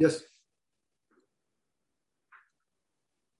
[0.00, 0.22] Yes.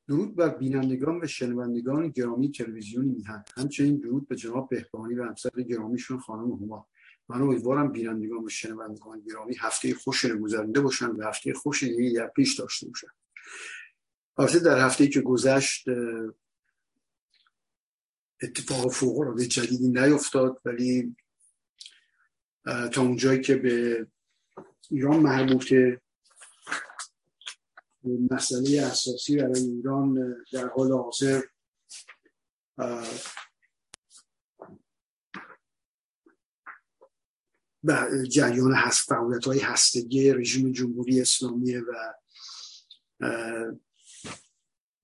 [0.09, 5.51] درود بر بینندگان و شنوندگان گرامی تلویزیونی میهن همچنین درود به جناب بهبانی و همسر
[5.51, 6.89] گرامیشون خانم هما.
[7.29, 12.59] من امیدوارم بینندگان و شنوندگان گرامی هفته خوش گذرنده باشن و هفته خوش دیگه پیش
[12.59, 13.09] داشته باشن.
[14.39, 15.89] البته در هفته که گذشت
[18.43, 21.17] اتفاق فوق العاده جدیدی نیفتاد ولی
[22.65, 24.07] تا اونجایی که به
[24.91, 26.01] ایران مربوطه
[28.31, 31.43] مسئله اساسی برای ایران در حال حاضر
[38.31, 42.15] جریان هست فعالیت های هستگی رژیم جمهوری اسلامی و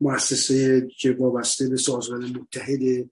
[0.01, 3.11] مؤسسه که وابسته به سازمان متحد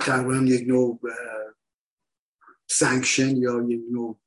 [0.00, 1.00] تقریبا یک نوع
[2.66, 4.20] سانکشن یا یک نوع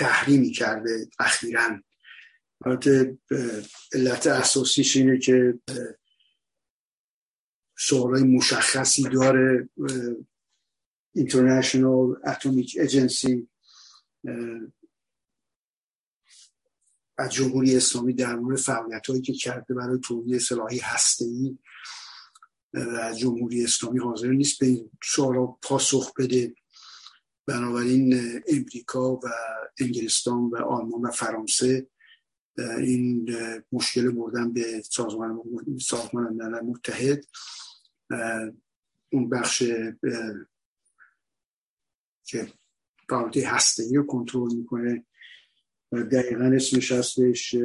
[0.00, 1.80] تحریمی کرده اخیرا.
[2.64, 3.18] البته
[3.92, 5.58] علت اساسیش اینه که
[7.78, 9.68] سوالای مشخصی داره
[11.18, 13.46] International Atomic Agency
[17.18, 21.58] از جمهوری اسلامی در مورد فعالیت هایی که کرده برای تولید سلاحی هسته ای
[22.74, 26.54] و جمهوری اسلامی حاضر نیست به این سوالا پاسخ بده.
[27.50, 28.14] بنابراین
[28.48, 29.20] امریکا و
[29.80, 31.86] انگلستان و آلمان و فرانسه
[32.58, 33.30] این
[33.72, 35.42] مشکل بردن به سازمان
[35.80, 37.24] سازمان ملل متحد
[39.12, 39.62] اون بخش
[42.24, 42.52] که
[43.08, 45.06] فعالیت هسته رو کنترل می‌کنه
[45.92, 47.56] دقیقا اسمش هستش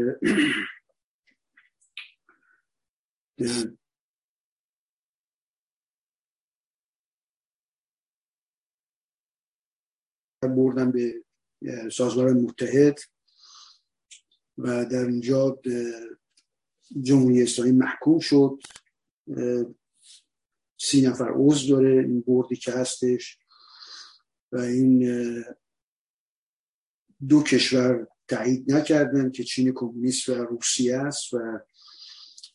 [10.47, 11.23] بردن به
[11.91, 12.99] سازمان متحد
[14.57, 15.59] و در اینجا
[17.01, 18.59] جمهوری اسلامی محکوم شد.
[20.77, 23.39] سی نفر عضو داره این بردی که هستش.
[24.51, 25.05] و این
[27.29, 31.59] دو کشور تایید نکردن که چین کمونیست و روسیه است و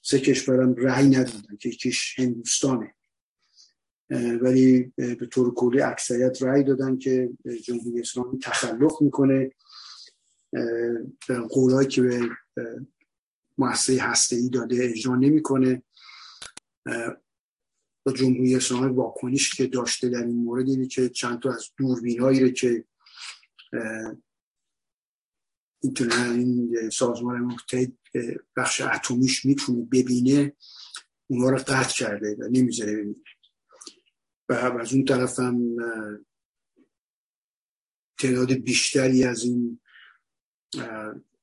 [0.02, 2.94] سه کشورم رأی ندادن که یکیش هندوستانه.
[4.10, 7.30] ولی به طور کلی اکثریت رأی دادن که
[7.64, 9.50] جمهوری اسلامی تخلف می‌کنه.
[11.50, 12.30] قولایی که به
[13.58, 15.82] مؤسسه هسته ای داده اجرا نمی‌کنه.
[18.06, 22.40] با جمهوری اسلامی واکنش که داشته در این مورد اینه که چند تا از دوربینایی
[22.40, 22.84] رو که
[25.82, 27.92] این سازمان متحد
[28.56, 30.52] بخش اتمیش می‌تونه ببینه
[31.26, 33.14] اونها رو قطع کرده و نمی‌ذاره ببینه.
[34.50, 35.76] و از اون طرف هم
[38.18, 39.80] تعداد بیشتری از این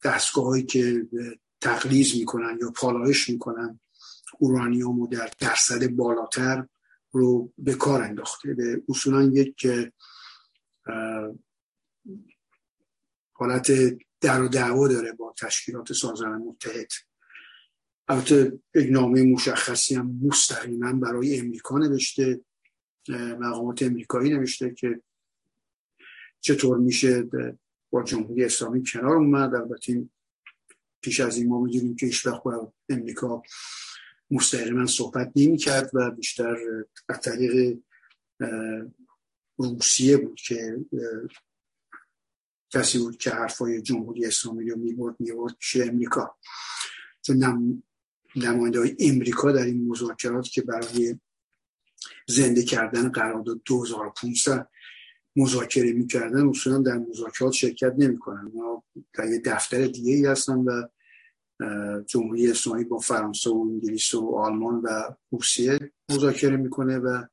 [0.04, 1.08] دستگاه هایی که
[1.62, 3.80] تقلیز می‌کنن یا پالایش می‌کنن
[4.40, 6.68] اورانیوم در درصد بالاتر
[7.12, 8.54] رو به کار انداخته.
[8.54, 9.68] به اصولا یک
[13.34, 13.72] حالت
[14.22, 16.88] در و دعوا داره با تشکیلات سازمان متحد.
[18.08, 22.42] البته یک نامه مشخصی هم مستقیما برای امریکا نوشته.
[23.10, 25.02] مقامات امریکایی نوشته که
[26.40, 27.24] چطور میشه
[27.90, 29.56] با جمهوری اسلامی کنار اومد.
[29.56, 30.10] البته
[31.02, 33.42] پیش از این ما می‌دونیم که هیچ وقت با امریکا
[34.32, 36.58] مستقیما صحبت نمی کرد و بیشتر
[37.10, 37.78] از طریق
[39.58, 40.78] روسیه بود که
[42.70, 46.36] کسی بود که حرفای جمهوری اسلامی رو می‌برد می‌برد پیش امریکا.
[47.22, 47.38] چون
[48.36, 51.20] نماینده های امریکا در این مذاکرات که برای
[52.28, 54.70] زنده کردن قرارداد 2500
[55.36, 58.52] مذاکره می‌کردن اصولا در مذاکرات شرکت نمی‌کنن.
[58.54, 58.84] ما
[59.14, 60.88] در یه دفتر دیگه ای هستن و
[62.06, 65.80] جمهوری اسلامی با فرانسه و انگلیس و آلمان و روسیه
[66.12, 67.24] مذاکره می‌کنه و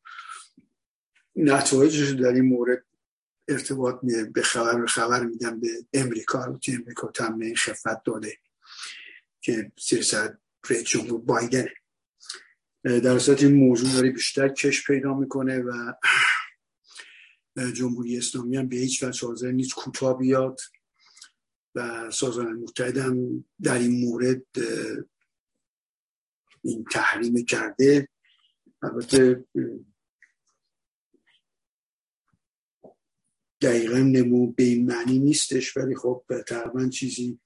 [1.36, 2.84] نتایجش در این مورد
[3.48, 4.00] ارتباط
[4.34, 6.58] به خبر خبر میدن به امریکا.
[6.58, 8.36] که امریکا تمنه خفت داده
[9.40, 10.38] که 300
[10.70, 11.72] رئیس جمهور بایدنه.
[12.84, 15.92] در صورت این موضوع داره بیشتر کش پیدا می‌کنه و
[17.74, 20.60] جمهوری اسلامی هم به هیچ وجه حاضر نیست کوتاه بیاد
[21.74, 24.46] و سازمان متحد هم در این مورد
[26.62, 28.08] این تحریم کرده.
[28.82, 29.44] البته
[33.60, 37.40] دقیقا نمو به این معنی نیستش ولی خب تقریبا چیزی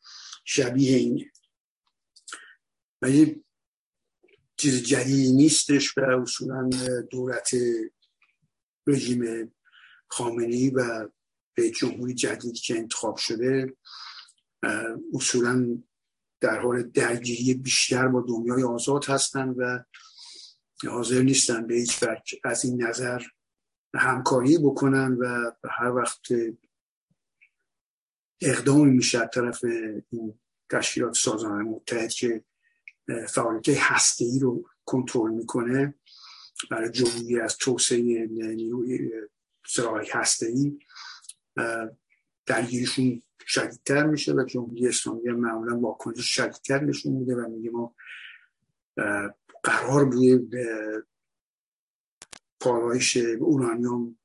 [0.45, 1.33] شبیه اینه.
[3.03, 3.45] ولی
[4.59, 6.71] چیز جدیدی نیستش و اصولا
[7.11, 7.51] دولت
[8.87, 9.53] رژیم
[10.09, 11.09] خامنی و
[11.55, 13.77] به جمهوری جدیدی که انتخاب شده
[15.15, 15.83] اصولا
[16.41, 19.85] در حال درگیری بیشتر با دنیای آزاد هستند و
[20.89, 22.05] حاضر نیستن به هیچ
[22.45, 23.23] از این نظر
[23.95, 26.21] همکاری بکنن و هر وقت
[28.41, 29.65] اقدامی میشه طرف
[30.11, 30.39] این
[30.71, 32.45] تشکیلات سازمان متحد که
[33.29, 33.69] فعالیت
[34.21, 35.95] ای رو کنترل می‌کنه
[36.71, 39.11] برای جمعی از توسعه نیروی
[39.67, 40.79] سراغ هسته ای
[42.47, 47.95] درگیرشون شدیدتر میشه و جمهوری اسلامی معمولا واکنش شدیدتر نشون میده و میگه ما
[49.63, 51.03] قرار بوده
[52.61, 54.19] پالایش اورانیوم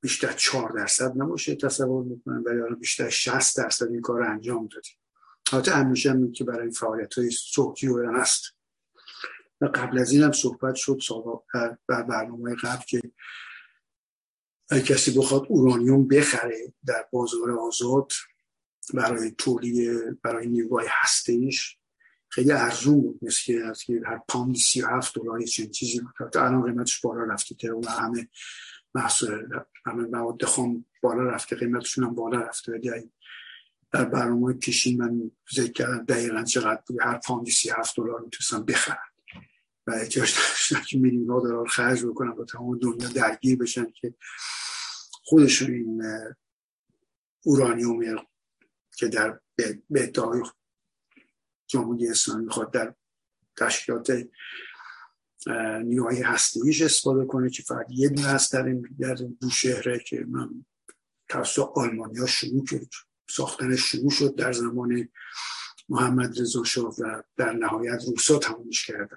[0.00, 4.66] بیشتر 4 درصد نباشه تصور می‌کنن ولی حالا بیشتر 60 درصد این کار رو انجام
[4.66, 4.96] دادیم.
[5.52, 8.42] همیشه هم که برای فعالیت های صوتی و هست.
[9.60, 11.00] و قبل از این هم صحبت شد
[11.88, 13.00] بر برنامه قبل که
[14.70, 18.12] کسی بخواد اورانیوم بخره در بازار آزاد
[18.94, 21.78] برای تولید برای نیروهای هستهیش
[22.34, 23.18] خیلی ارزون بود.
[23.22, 26.36] مثل که از هر پاند 37 دلار چنین چیزی بود.
[26.36, 27.54] الان قیمتش بالا رفته.
[27.54, 28.28] که و همه
[28.94, 29.48] محصول
[29.86, 31.56] همه مواد خام بالا رفته.
[31.56, 32.72] قیمتشون هم بالا رفته.
[32.72, 33.10] ولی
[33.94, 39.12] در برنامه پیشین من ذکر کردم دقیقا چقدر بود هر پاندی 37 دلار می‌تونستم بخرم.
[39.86, 44.14] و احتیاج داشتن که میلیون دلار خرج بکنم با تمام دنیا درگیر بشن که
[45.24, 46.02] خودشون این
[47.44, 48.26] اورانیوم
[48.96, 50.42] که در به ادعای
[51.66, 52.94] جمهوری اسلامی می‌خواد در
[53.56, 54.12] تشکیلات
[55.84, 60.64] نیروهای هستیش استفاده کنه که فقط یه دونه هست در این در بوشهره که من
[61.28, 62.88] توسط آلمانیا شروع کرد
[63.30, 65.08] ساختن شروع شد در زمان
[65.88, 69.16] محمد رضا شاه و در نهایت روسا تمومش کردن.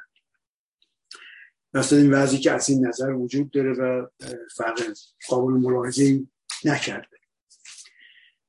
[1.73, 4.07] مثلا این وضعی که از این نظر وجود داره و
[4.55, 4.93] فرق
[5.27, 6.27] قابل ملاحظه
[6.65, 7.17] نکرده.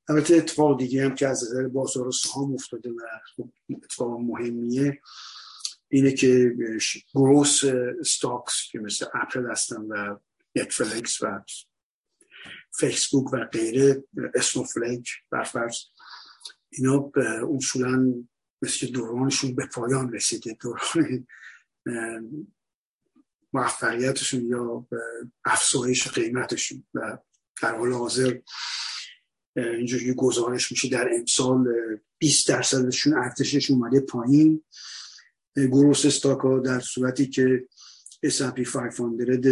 [0.09, 3.01] البته اتفاق دیگه هم که از نظر بازار سهام افتاده و
[3.37, 5.01] خب اتفاق مهمیه
[5.89, 6.55] اینه که
[7.15, 7.61] growth
[8.05, 10.19] stocks که مثل اپل هستن و
[10.57, 11.41] نتفلیکس و
[12.79, 14.05] فیسبوک و غیره
[14.35, 15.77] Snowflake برفرض
[16.71, 17.13] اینا
[17.57, 18.15] اصولا
[18.63, 20.57] مثل دورانشون به پایان رسیده.
[20.61, 21.27] دوران
[23.53, 24.87] موفقیتشون یا
[25.45, 26.87] افزایش قیمتشون.
[26.95, 27.19] و
[27.63, 28.39] در حال حاضر
[29.57, 31.67] اینجوری گزارش میشه در امسال
[32.19, 34.64] 20 درصدشون ارتشش اومده پایین.
[35.57, 37.69] گروس استاک ها در صورتی که
[38.26, 39.47] S&P 500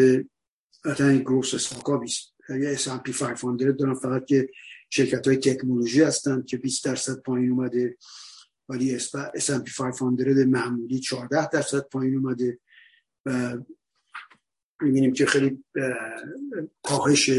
[1.00, 4.49] این گروس استاک ها 20 یا S&P 500 دارن فقط که
[4.91, 7.97] شرکت های تکنولوژی هستن که 20 درصد پایین اومده
[8.69, 12.59] ولی S&P 500 معمولی 14 درصد پایین اومده
[13.26, 13.57] و
[14.81, 15.65] می‌بینیم که خیلی
[16.83, 17.31] کاهش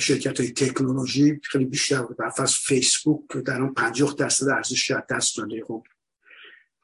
[0.00, 5.64] شرکت های تکنولوژی خیلی بیشتر بود از فیسبوک در اون 50 درصد ارزش دست داده.
[5.64, 5.86] خب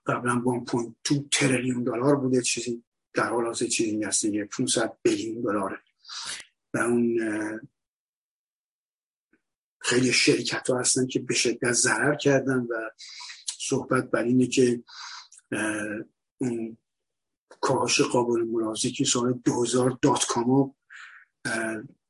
[0.06, 0.42] قبلا
[1.04, 2.84] 1.2 تریلیون دلار بوده چیزی.
[3.14, 5.78] در حال حاضر چیزی دیگه 500 بیلیون دلاره.
[6.80, 7.20] اون
[9.80, 12.90] خیلی شرکت ها هستن که به شدت ضرر کردن و
[13.58, 14.82] صحبت بر اینه که
[16.38, 16.78] اون
[17.60, 20.74] کاهش قابل ملاحظه که سال 2000 dot com ها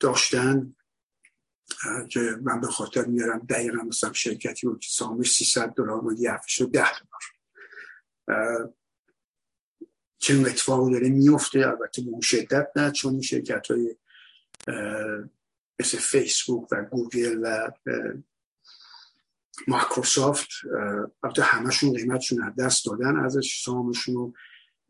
[0.01, 0.77] داشتن
[2.11, 6.41] که من به خاطر میارم دقیقا مثلا شرکتی بود که سهامش 300 دلار بود یه
[6.47, 8.75] شد 10 دلار.
[10.19, 13.97] چه اتفاقی داره میفته؟ البته به اون شدت نه چون این شرکت های
[15.81, 17.71] مثل فیسبوک و گوگل و
[19.69, 20.49] مایکروسافت.
[21.23, 24.35] البته همشون قیمتشون از دست دادن ارزش سهامشون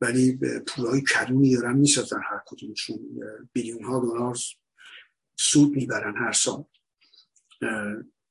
[0.01, 2.99] ولی پولای کلانی دارن می‌سازن هر کدومشون.
[3.53, 4.39] بیلیون ها دلار
[5.37, 6.65] سود می‌برن هر سال.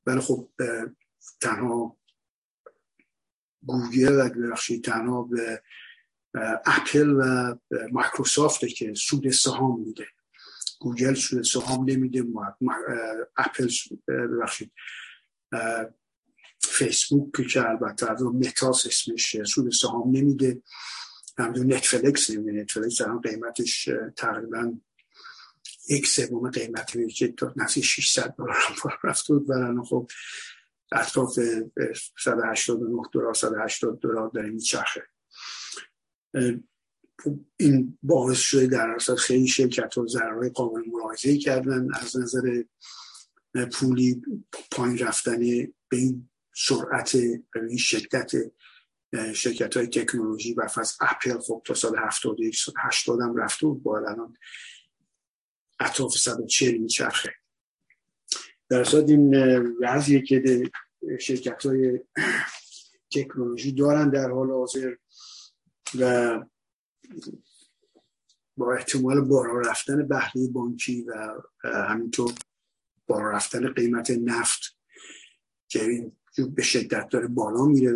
[0.06, 0.50] ولی خب
[1.42, 1.98] تنها
[3.66, 5.62] گوگل و ببخشید تنها به
[6.66, 7.56] اپل و
[7.92, 10.08] مایکروسافت که سود سهام میده
[10.80, 12.24] گوگل سود سهام نمیده
[13.38, 13.70] اپل
[14.08, 14.72] ببخشید.
[16.60, 20.62] فیسبوک که البته از متاس اسمش سود سهام نمیده.
[21.38, 22.62] همدون نتفلکس نمیده.
[22.62, 24.78] نتفلکس الان قیمتش تقریبا
[25.90, 28.56] یک سوم قیمت که تا نزدیک 600 دلار
[29.04, 29.50] رفته بود.
[29.50, 30.12] و خب
[30.92, 31.40] اطراف
[32.24, 35.04] 189 دلار 180 دلار داره میچرخه.
[37.58, 41.88] این باعث شده در اصل خیلی شرکت و ضررهای قابل ملاحظه کردن.
[41.94, 42.64] از نظر
[43.72, 44.22] پولی
[44.72, 45.40] پایین رفتن
[45.90, 47.18] به این سرعت
[47.54, 48.32] به این شدت
[49.34, 53.84] شرکت های تکنولوژی و فاز اپل خب تا سال 71 80 هم رفته بود.
[53.84, 54.38] باید الان
[55.80, 57.34] اطراف 140 میچرخه.
[58.70, 59.36] در اصل این
[59.82, 60.72] وضعیه که
[61.20, 62.00] شرکت های
[63.12, 64.96] تکنولوژی دارن در حال حاضر
[66.00, 66.40] و
[68.58, 72.34] با احتمال بالا رفتن بهره بانکی و همینطور
[73.08, 74.78] بالا رفتن قیمت نفت
[75.68, 76.12] که این
[76.56, 77.96] به شدت داره بالا میره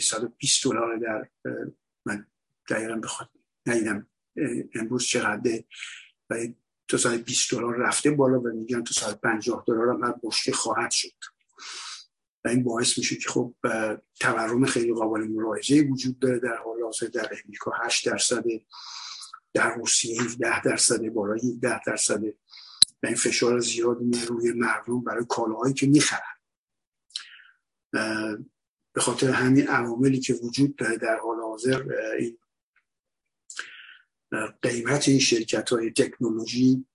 [0.00, 1.28] 120 دلار در
[2.06, 2.26] من
[2.68, 3.30] دقیقا بخواد
[3.66, 4.06] ندیدم
[4.74, 5.62] امروز چقدر
[6.30, 6.36] و
[6.88, 10.52] تا سال 20 دلار رفته بالا و میگن تا سال 50 دلار هم هر بشکه
[10.52, 11.12] خواهد شد.
[12.44, 13.54] و این باعث میشه که خب
[14.20, 17.06] تورم خیلی قابل ملاحظه وجود داره در حال حاضر.
[17.06, 18.44] در امریکا 8 درصد
[19.54, 22.24] در روسیه 17 درصد بالای 17 درصد.
[23.02, 26.36] و این فشار زیاد میره روی مردم برای کالاهایی که می‌خرن.
[28.94, 31.82] به خاطر همین عواملی که وجود داره در حال حاضر
[32.18, 32.38] این
[34.62, 36.86] قیمت این شرکت های تکنولوژی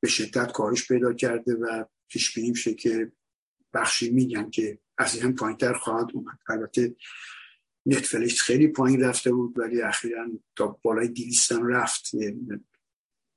[0.00, 3.12] به شدت کاهش پیدا کرده و پیش بینی میشه که
[3.74, 6.38] بخشی میگن که از این هم تر خواهد اومد.
[6.48, 6.96] البته
[7.86, 12.10] نتفلیکس خیلی پایین رفته بود ولی اخیرا تا بالای دیویستم رفت.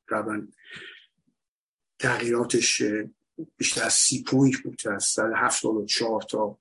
[0.10, 0.48] طبعا
[2.00, 2.82] تغییراتش
[3.58, 6.60] بیشتر از سی point بود از سال هفت و چهار تا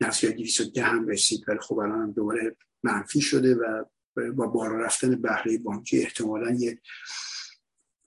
[0.00, 1.44] نزدیک دیویست ده هم رسید.
[1.48, 3.84] ولی خب الان دوباره منفی شده و
[4.32, 6.80] با بالا رفتن بهره بانکی احتمالا یه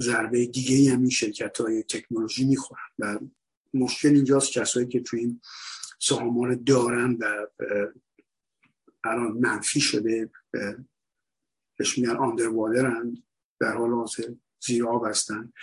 [0.01, 2.81] ضربه دیگه هم این شرکت های تکنولوژی می‌خورن.
[2.99, 3.19] و
[3.73, 5.41] مشکل اینجاست کسایی که توی این
[6.03, 7.47] سهامان دارن و
[9.03, 10.29] الان منفی شده
[11.77, 13.23] بهش میگن آندروادرن
[13.59, 14.33] در حال حاضر
[14.65, 15.53] زیر آب هستن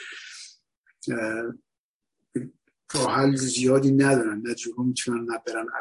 [2.95, 4.43] راه زیادی ندارن.
[4.47, 5.41] نه جلو می‌تونن نه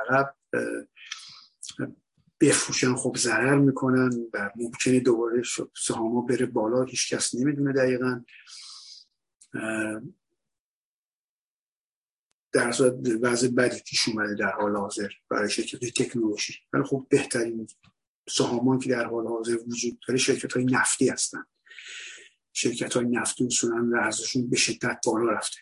[0.09, 0.35] عقب.
[2.41, 5.43] بفروشن خب ضرر می‌کنن و ممکنه دوباره
[5.77, 6.83] سهاما بره بالا.
[6.83, 8.23] هیچ کس نمی‌دونه دقیقا.
[12.51, 12.73] در
[13.21, 16.53] وضع بدی پیش اومده در حال حاضر برای شرکت تکنولوژی.
[16.73, 17.67] ولی خب بهترین
[18.29, 21.45] سهامان که در حال حاضر وجود داره شرکت های نفتی هستن.
[22.53, 25.57] شرکت های نفتی اصولا ارزششون به شدت بالا رفته.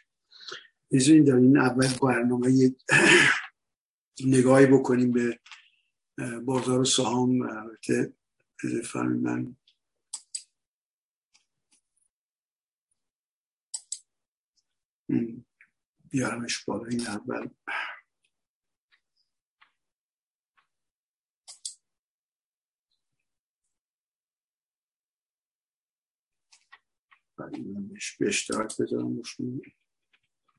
[0.91, 2.71] در این اول برنامه
[4.25, 5.39] نگاهی بکنیم به
[6.45, 8.13] بازار سهام البته
[8.95, 9.55] من
[16.09, 17.49] بیارمش بالا این اول.
[27.89, 29.21] بهش به اشتراک بذارم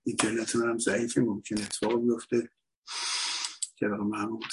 [0.05, 2.51] اینترنت هم ضعیفه ممکن اتفاق بیفته.
[3.77, 4.45] که محمود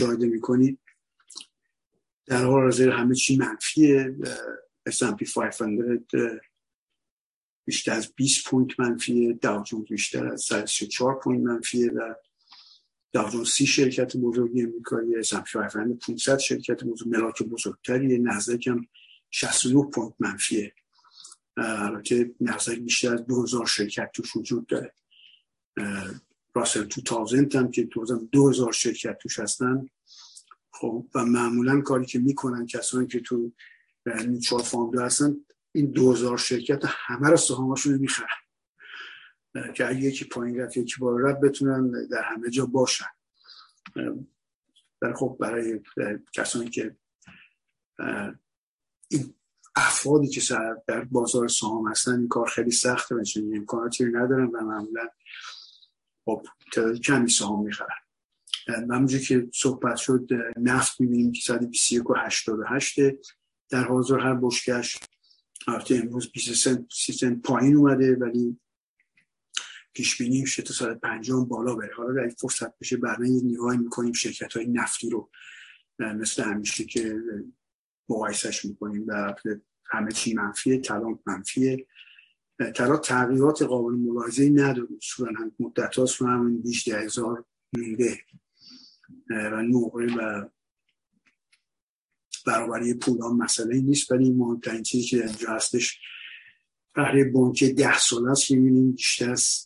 [0.00, 0.80] مشاهده می‌کنید
[2.26, 4.16] در حال حاضر همه چی منفیه.
[4.88, 6.04] S&P 500
[7.64, 9.32] بیشتر از 20 point منفیه.
[9.32, 12.14] داو جونز بیشتر از 134 point منفیه و
[13.12, 18.18] داو جونز 30 شرکت بزرگی امریکایی S&P 500 500 شرکت بزرگ ملاک بزرگتریه.
[18.18, 18.86] نزدک هم
[19.30, 20.72] 69 point منفیه.
[21.56, 24.94] البته نزدک بیشتر از 2000 شرکت توش وجود داره.
[26.54, 27.88] راسل 2000 هم که
[28.32, 29.88] 2000 شرکت توش هستن.
[30.72, 33.52] خب و معمولا کاری که می‌کنن کسانی که تو
[34.26, 35.36] mutual fund ها هستن
[35.72, 38.26] این 2000 شرکت همه رو سهامشون می‌خرن.
[39.74, 43.06] که اگه یکی پایین رفت یکی بالا رفت بتونن در همه جا باشن.
[45.00, 45.80] در خب برای
[46.32, 46.96] کسانی که
[49.08, 49.34] این
[49.76, 50.40] افرادی که
[50.86, 53.22] در بازار سهام هستن این کار خیلی سخته و
[53.54, 55.08] امکاناتی ندارن و معمولا
[56.24, 57.96] خب تعداد کمی سهام می‌خرن.
[58.70, 62.98] همونجور که صحبت شد نفت می‌بینیم که 121 و 88
[63.70, 64.98] در حاضر هر بشکش.
[65.68, 66.54] البته امروز 20
[67.12, 68.60] سنت پایین اومده ولی
[69.92, 71.94] پیش بینی میشه تا سال 50 بالا بره.
[71.96, 75.30] حالا در فرصت بشه بعدا یه نگاهی می‌کنیم شرکت های نفتی رو
[75.98, 77.16] مثل همیشه که
[78.08, 79.34] مقایسش می‌کنیم و
[79.84, 81.86] همه چی منفیه طلا منفیه.
[82.74, 84.88] طلا تغییرات قابل ملاحظه نداره.
[84.96, 87.44] اصولا هم مدت هاست و همین بیش هزار
[89.30, 90.48] و نقره و
[92.46, 96.00] برابری پول هم مسئله نیست ولی مهمترین چیزی که اینجا هستش
[96.94, 99.64] بهره بانک ده سال است که می‌بینیم بیشتر از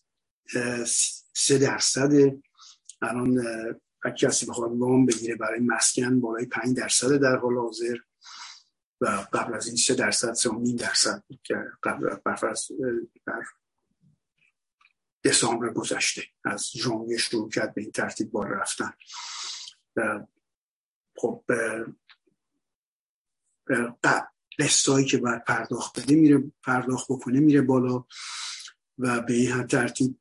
[1.33, 2.13] سه درصد.
[3.03, 3.45] الان
[4.19, 7.97] کسی بخواد وام بگیره برای مسکن بالای پنج درصد در حال حاضر.
[9.01, 12.17] و قبل از این سه درصد سه درصد بود که قبل
[13.27, 13.43] در
[15.25, 18.93] دسامبر گذشته از ژانویه شروع کرد به این ترتیب بالا رفتن.
[21.17, 21.45] خب
[24.59, 28.05] قسطایی که باید پرداخت بده میره پرداخت بکنه میره بالا
[28.99, 30.19] و به این ترتیب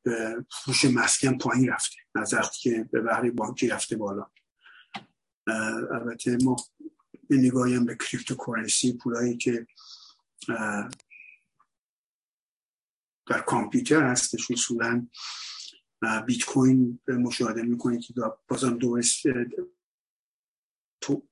[0.51, 1.95] فروش مسکن پایین رفته.
[2.15, 4.31] از وقتی که به بهره بانکی رفته بالا.
[5.91, 6.55] البته ما
[7.29, 9.67] به نگاهی هم به کریپتوکارنسی پولایی که
[13.25, 15.07] در کامپیوتر هستش اصولا
[16.27, 18.13] بیت کوین مشاهده می‌کنید که
[18.47, 19.01] بازم دو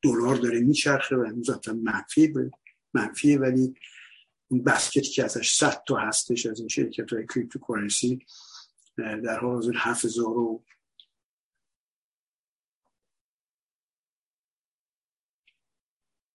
[0.01, 2.33] دلار داره میچرخه و هنوز منفی
[2.93, 3.73] منفیه ولی
[4.47, 8.25] اون basket ی که ازش 100 تا هستش از این شرکت های cryptocurrency
[8.97, 10.63] در حال حاضر 7000 و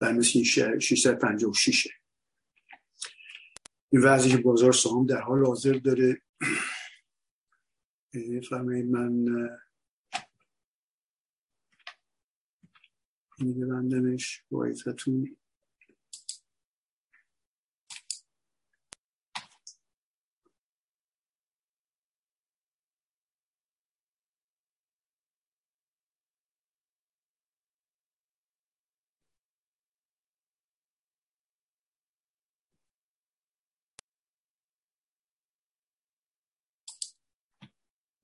[0.01, 0.23] و
[0.81, 1.89] 656
[3.93, 6.23] این وضعی که بازار سهام در حال حاضر داره.
[8.49, 9.25] فرمایید من
[13.39, 14.67] این ببندمش با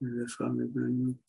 [0.02, 1.20] ایزتون بفهمید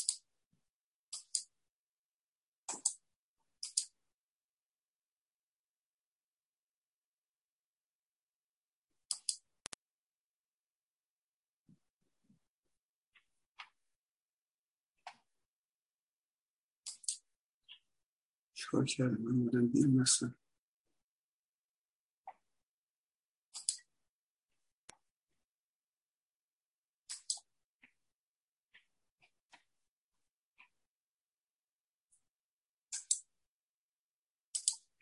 [18.54, 20.43] چیکار کردم من بودم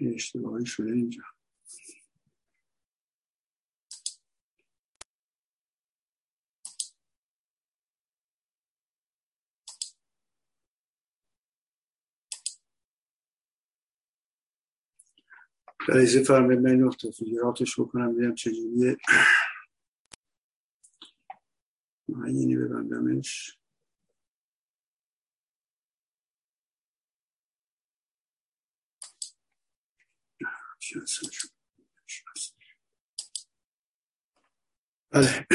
[0.09, 1.23] اشتباهی شده اینجا.
[15.89, 18.97] رئیس فرمه من نقطه فیگراتش بکنم بگم چجوریه.
[22.09, 23.59] معینی ببندمش.
[35.11, 35.47] بله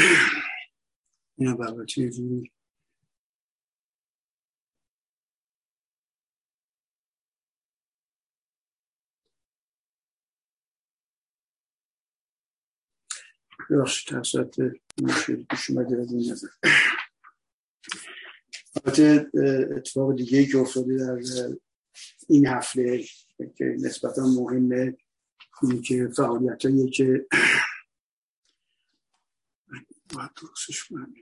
[1.39, 2.53] اینا البته یه جوری
[13.71, 16.49] ببخشید پیش اومده از این نظر
[19.77, 21.19] اتفاق دیگه که افتاده در
[22.29, 23.05] این هفته
[23.57, 24.97] که نسبتا مهمه
[25.63, 27.27] این که فعالیت هایی که
[30.15, 31.15] باید درستش کنم.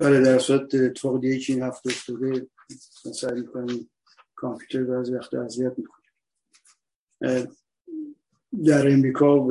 [0.00, 2.46] بله در صورت اتفاق دیگه که این هفته افتاده
[3.14, 3.90] سعی کنیم
[4.34, 6.06] کامپیوتر بعضی وقت اذیت می‌کنه
[8.66, 9.48] در امریکا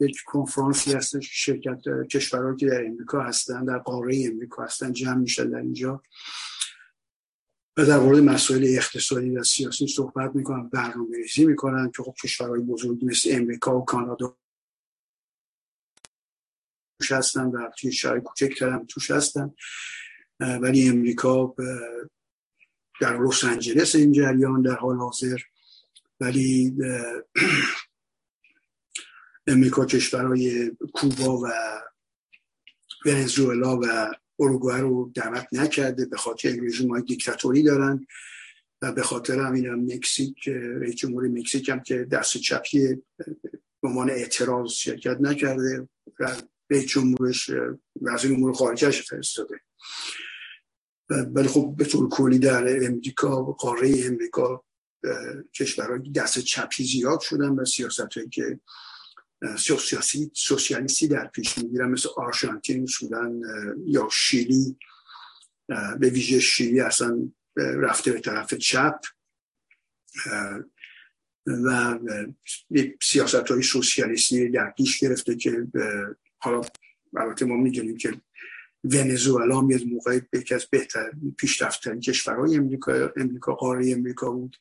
[0.00, 1.80] یک کنفرانسی هستش شرکت
[2.10, 6.02] کشورهایی که در امریکا هستن در قاره امریکا هستن جمع میشن در اینجا.
[7.76, 12.60] و در مورد مسائل اقتصادی و سیاسی صحبت می‌کنن برنامه ریزی می‌کنن که خب کشورهای
[12.60, 14.36] بزرگی مثل امریکا و کانادا
[16.98, 19.54] توش هستن و توی شهر کوچکتر توش هستن
[20.40, 21.54] ولی امریکا
[23.00, 25.38] در لس آنجلس این جریان در حال حاضر.
[26.20, 26.76] ولی
[29.46, 31.46] امریکا کشورهای کوبا و
[33.06, 38.06] ونزوئلا و اروگوئه رو دعوت نکرده به خاطر رژیم های دیکتاتوری دارن
[38.82, 42.94] و به خاطر همین هم مکزیک رئیس جمهور مکزیک هم که دست چپی
[43.82, 45.88] به عنوان اعتراض شرکت نکرده
[46.70, 47.50] رئیس جمهورش
[48.02, 49.60] وزیر امور خارجهش فرستاده.
[51.10, 54.64] ولی خب به طور کلی در امریکا قاره امریکا
[55.54, 58.60] کشورهای دست چپی زیاد شدن و سیاست هایی که
[59.78, 63.42] سیاسی سوسیالیستی در پیش می‌گیرن مثل آرژانتین سودان
[63.86, 64.78] یا شیلی
[65.98, 69.00] به ویژه شیلی اصلا رفته به طرف چپ.
[71.46, 71.98] و
[73.02, 75.66] سیاست های سوسیالیستی در پیش گرفته که
[76.38, 76.60] حالا
[77.16, 78.20] البته ما می‌دونیم که
[78.84, 84.56] ونزوئلا هم یه موقعی یکی از بهتر پیشرفتترین کشورهای امریکا امریکا قاره امریکا بود.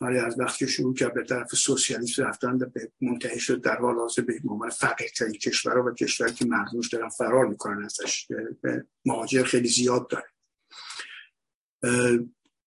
[0.00, 4.22] ولی از وقتی شروع کرد به طرف سوسیالیسم رفتن به منتهی شد در حال حاضر
[4.22, 8.28] به عنوان فقیرترین کشورها و کشوری که مردمش دارن فرار می‌کنن ازش
[9.04, 10.28] مهاجر خیلی زیاد داره.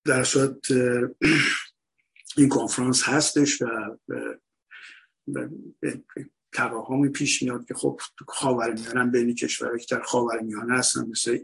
[0.06, 0.72] در صورت
[2.38, 3.98] این کنفرانس هستش و
[6.58, 11.38] توهمی پیش میاد که خب خاورمیانه بین کشورهایی که در خاورمیانه هستن مثل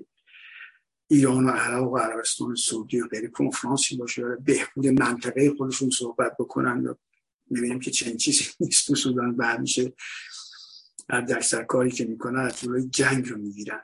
[1.07, 6.85] ایران و عراق و عربستان سعودی و غیر کنفرانسی باشه بهبود منطقه خودشون صحبت بکنن
[6.85, 6.93] و
[7.49, 8.87] می‌بینیم که چنین چیزی نیست.
[8.87, 9.93] تو سودان و همیشه
[11.09, 13.81] در سر کاری که می‌کنن از جنگ رو می‌گیرن.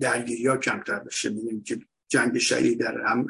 [0.00, 1.28] درگیری ها کمتر بشه.
[1.30, 3.26] می‌بینیم که جنگ شهری در هم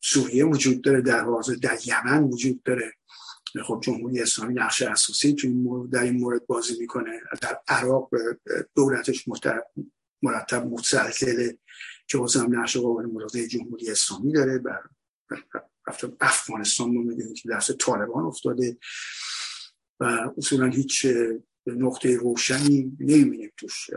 [0.00, 2.92] سوریه وجود داره در حاضر در یمن وجود داره.
[3.60, 7.20] خب جمهوری اسلامی نقش اساسی تو این مورد در این مورد بازی می‌کنه.
[7.42, 8.10] در عراق
[8.74, 9.28] دولتش
[10.22, 11.52] مرتب متسلسل
[12.06, 14.58] که هم نقش قابل ملاحظه جمهوری اسلامی داره.
[14.58, 14.82] بر
[16.20, 18.78] افغانستان ما می‌دونیم که دست طالبان افتاده.
[20.00, 20.04] و
[20.38, 21.06] اصولا هیچ
[21.66, 23.90] نقطه روشنی نمی‌بینیم توش.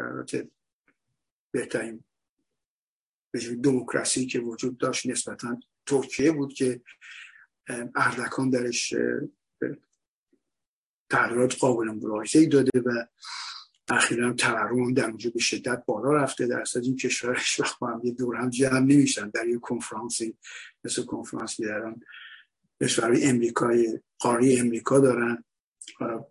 [1.52, 2.04] بهترین
[3.64, 6.82] دموکراسی که وجود داشت نسبتا ترکیه بود که
[7.96, 8.94] اردکان درش
[11.16, 13.06] تغییرات قابل ملاحظه داده و
[13.90, 16.48] اخیرا تورم در اونجا به شدت بالا رفته.
[16.48, 19.30] در اصلا این کشورش وقت با هم یه دور هم جمع نمیشن.
[19.30, 20.38] در یه کنفرانسی
[20.84, 22.02] مثل کنفرانسی دران
[22.82, 25.44] کشورهای امریکای قاری امریکا دارن.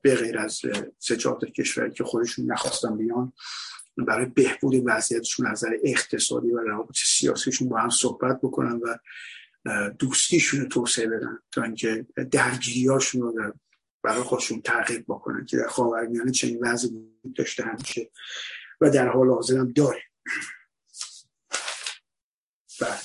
[0.03, 0.61] به غیر از
[0.99, 3.33] سه چهار کشوری که خودشون نخواستن بیان
[3.97, 8.99] برای بهبود وضعیتشون نظر اقتصادی و روابط سیاسیشون با هم صحبت بکنن و
[9.99, 13.53] دوستیشون رو توسعه بدن تا اینکه درگیریاشون رو
[14.05, 16.91] برای خودشون تغییر بکنن که در خاورمیانه چنین وضعی
[17.37, 18.11] داشته همیشه
[18.81, 20.03] و در حال حاضر هم داره.
[22.81, 22.99] بله.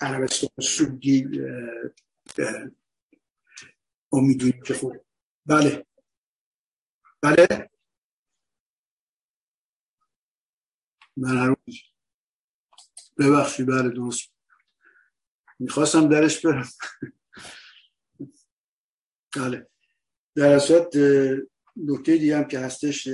[0.00, 1.24] عربستان سعودی
[4.12, 4.92] ما می‌دونیم که خب
[5.46, 5.86] بله.
[7.22, 7.70] بله.
[11.16, 11.56] من
[13.22, 14.32] ببخشی بله درست.
[15.58, 16.68] می‌خواستم درش برم.
[19.36, 19.66] بله.
[20.36, 20.86] در اصلا
[21.76, 23.08] نکته دیگه هم که هستش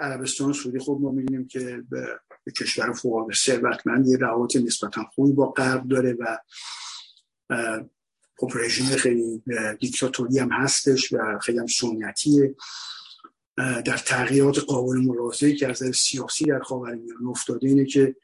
[0.00, 2.20] عربستان سعودی خب ما می‌دونیم که به,
[2.56, 6.38] کشور فوق ثروتمند یه روابط نسبتا خوبی با غرب داره و
[8.36, 9.42] خب رژیم خیلی
[9.80, 12.54] دیکتاتوری هم هستش و خیلی هم سنتیه.
[13.56, 18.16] در تغییرات قابل ملاحظه‌ای که از سیاسی در خاورمیانه افتاده اینه که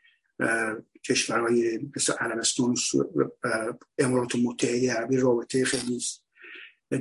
[1.04, 2.74] کشورهای مثل عربستان
[3.98, 6.00] امارات متحده عربی رابطه خیلی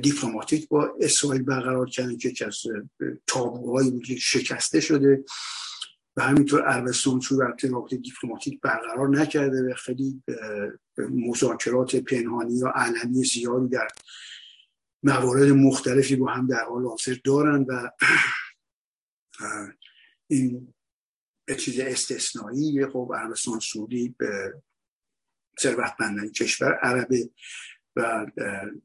[0.02, 2.62] دیپلماتیک با اسرائیل برقرار کردن که از
[3.26, 5.24] تابوهایی بود شکسته شده.
[6.16, 10.22] و همینطور عربستان تو رابطه دیپلماتیک برقرار نکرده و خیلی
[10.98, 13.88] مذاکرات پنهانی یا علنی زیادی در
[15.02, 17.90] موارد مختلفی با هم در حال حاضر دارن و
[20.30, 20.74] این
[21.44, 24.54] به چیز استثنایی خب عربستان سعودی به
[25.60, 27.30] ثروتمندترین کشور عربه
[27.96, 28.26] و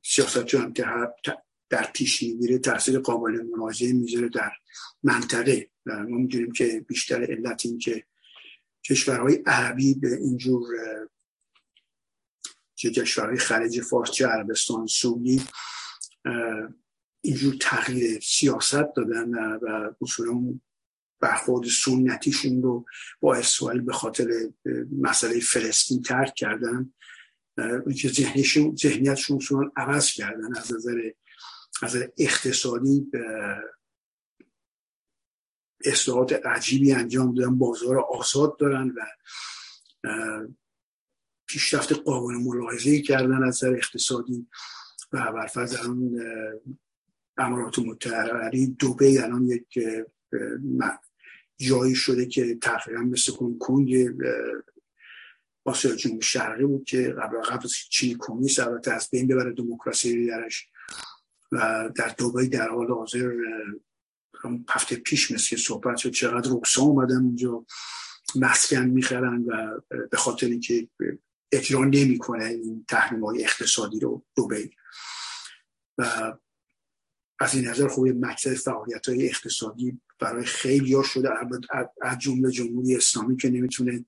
[0.04, 0.86] سیاست هم که
[1.70, 4.52] در پیش می‌گیره تاثیر قابل ملاحظه می‌ذاره در
[5.04, 8.04] منطقه و ما می‌دونیم که بیشتر علت این که
[8.86, 10.64] کشورهای عربی به اینجور
[12.76, 15.42] که کشورهای خلیج فارس چه عربستان سعودی
[17.22, 20.60] اینجور تغییر سیاست دادن و اصولا
[21.20, 22.86] برخورد سنتیشون رو
[23.20, 24.28] با اسرائیل به خاطر
[25.02, 26.94] مسئله فلسطین ترک کردن.
[28.02, 31.12] که ذهنیتشون اصولا عوض کردن از نظر
[31.82, 33.12] از اقتصادی.
[35.86, 39.06] اصلاحات عجیبی انجام دادن بازار آزاد دارن و
[41.48, 44.48] پیشرفت قابل ملاحظه کردن از نظر اقتصادی.
[45.12, 46.12] و الان
[47.38, 49.80] امارات متحده دبی الان یک
[51.58, 54.10] جایی شده که تقریبا مثل کنگ کنگ
[55.66, 60.68] آسیا جنوب شرقی بود که قبل قبل چین کمونیست البته از بین ببره دموکراسی درش
[61.52, 63.32] و در دوبای در حال حاضر
[64.70, 67.66] هفته پیش مثل صحبت شد چقدر رکسا اومدن اونجا
[68.36, 69.80] مسکن می‌خرن و
[70.12, 70.90] به خاطر اینکه
[71.52, 74.70] اجرا نمی‌کنه این تحریم های اقتصادی رو دوبی
[75.98, 76.34] و
[77.40, 81.30] از این نظر خوب مکتب فعالیت های اقتصادی برای خیلی ها شده
[82.02, 84.06] از جمله جمهوری اسلامی که نمی‌تونه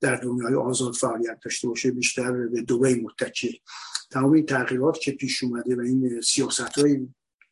[0.00, 3.62] در دنیای آزاد فعالیت داشته باشه بیشتر به دوبی متکی.
[4.10, 6.74] تمام این تغییرات که پیش اومده و این سیاست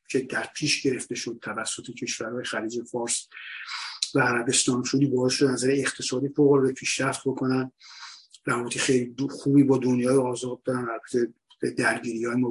[0.09, 3.29] که در پیش گرفته شد توسط کشورهای خلیج فارس
[4.15, 7.73] و عربستان شدی باعث شد نظر اقتصادی فوق پیشرفت بکنن.
[8.47, 10.87] روابط خیلی خوبی با دنیای آزاد دارن
[11.77, 12.45] درگیری های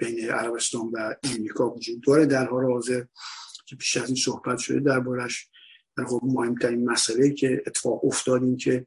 [0.00, 2.26] بین عربستان و امریکا وجود داره.
[2.26, 3.04] در حال حاضر
[3.70, 5.48] که پیش از این صحبت شده دربارش
[5.96, 8.86] در خب مهمترین مسئله که اتفاق افتاد این که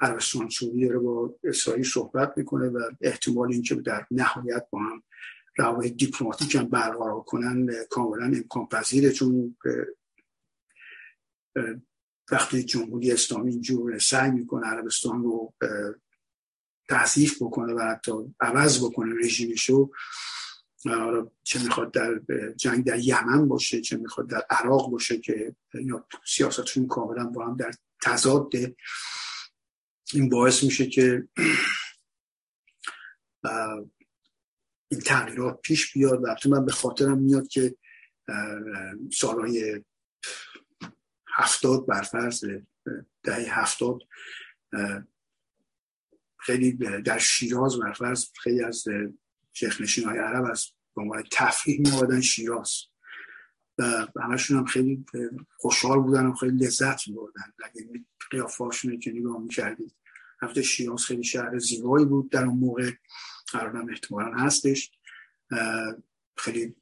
[0.00, 5.02] عربستان سعودی رو با اسرائیل صحبت می‌کنه و احتمال اینکه در نهایت با هم
[5.58, 9.56] روابط دیپلماتیک هم برقرار کنن کاملا امکان پذیره چون
[12.32, 15.54] وقتی جمهوری اسلامی اینجور سعی می‌کنه عربستان رو
[16.88, 19.14] تضعیف بکنه و حتی عوض بکنه
[20.88, 22.20] رژیمشو چه می‌خواد در
[22.56, 27.56] جنگ در یمن باشه چه می‌خواد در عراق باشه که یا سیاستشون کاملا با هم
[27.56, 27.70] در
[28.02, 28.52] تضاد
[30.12, 31.28] این باعث میشه که
[34.88, 36.24] این تغییرات پیش بیاد.
[36.24, 37.76] و من به خاطرم میاد که
[39.12, 39.84] سالهای
[41.28, 42.44] هفتاد برفرض
[43.22, 43.98] دهه هفتاد
[46.38, 46.72] خیلی
[47.02, 48.84] در شیراز برفرض خیلی از
[49.52, 52.82] شیخ های عرب از به عنوان تفریح می شیراز.
[53.78, 55.04] و همشون هم خیلی
[55.56, 59.94] خوشحال بودن و خیلی لذت می بردن اگه قیافاشون که نگاه می کردید
[60.42, 62.30] هفته شیراز خیلی شهر زیبایی بود.
[62.30, 62.92] در اون موقع
[63.52, 64.90] قرارم احتمالا هستش.
[66.36, 66.76] خیلی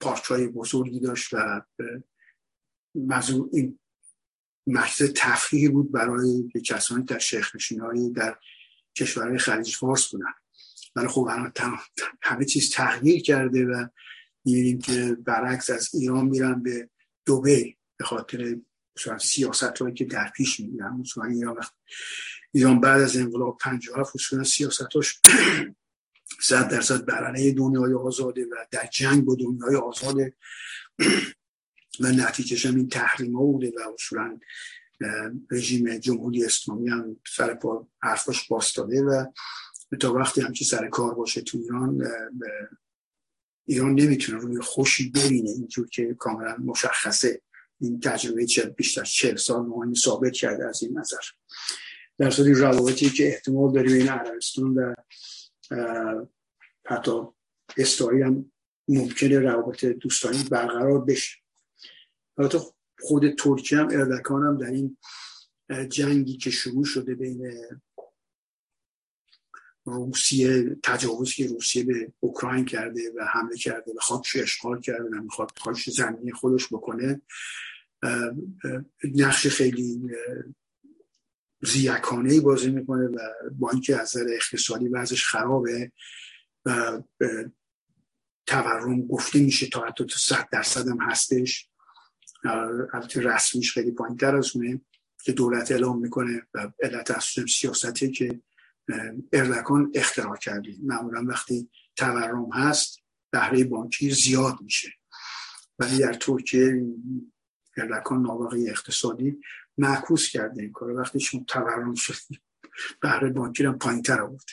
[0.00, 1.62] پارچای بزرگی داشت و
[2.94, 3.78] مزور این
[4.66, 8.38] محض تفریحی بود برای کسانی در شیخ هایی در
[8.96, 10.34] کشورهای خلیج فارس بودن.
[10.98, 11.28] ولی خب
[12.22, 13.86] همه چیز تغییر کرده و
[14.44, 16.90] می‌بینیم که برعکس از ایران میرن به
[17.26, 18.56] دوبه به خاطر
[19.20, 21.04] سیاست هایی که در پیش می‌گیرن.
[21.30, 21.60] ایران
[22.52, 25.20] ایران بعد از انقلاب 57 اصولا سیاستاش
[26.40, 30.34] صد درصد برنه دنیای آزاده و در جنگ با دنیای آزاده.
[32.00, 34.38] و نتیجهش هم این تحریم ها بوده و اصولا
[35.50, 39.24] رژیم جمهوری اسلامی هم سر پا حرفاش باستاده و
[39.96, 42.08] تا وقتی همچی سر کار باشه تو ایران
[43.66, 47.42] ایران نمی‌تونه روی خوشی ببینه اینجور که کاملا مشخصه.
[47.80, 48.46] این تجربه
[48.76, 51.16] بیشتر چهل سال مهانی ثابت کرده از این نظر.
[52.18, 54.94] در صورتی روابطی که احتمال داری بین عربستان و
[56.86, 57.12] حتی
[57.76, 58.52] اسرائیل هم
[58.88, 61.36] ممکنه روابط دوستانی برقرار بشه.
[62.38, 62.58] البته
[63.00, 64.96] خود ترکیه هم اردکان هم در این
[65.88, 67.52] جنگی که شروع شده بین
[69.88, 75.22] روسیه تجاوزی که روسیه به اوکراین کرده و حمله کرده و خاکش اشغال کرده و
[75.22, 77.22] می‌خواد خاکش زمینی خودش بکنه
[79.14, 80.00] نقش خیلی
[81.62, 83.18] زیکانه بازی می‌کنه و
[83.52, 85.92] با اینکه از نظر اقتصادی وضعش خرابه
[86.64, 87.02] و
[88.46, 91.68] تورم گفته میشه تا حتی تا صد درصد هم هستش.
[92.92, 94.80] البته رسمیش خیلی پایین تر از اونه
[95.24, 98.40] که دولت اعلام می‌کنه و علت اصلا سیاستی که
[99.32, 102.98] اردکان اختراع کرده معمولا وقتی تورم هست
[103.30, 104.88] بهره بانکی زیاد میشه.
[105.78, 106.86] ولی در ترکیه
[107.76, 109.40] اردکان نابغه اقتصادی
[109.78, 112.40] معکوس کرده این کار وقتی شما تورم شدی
[113.02, 114.46] بهره بانکی رو پایین تر آورد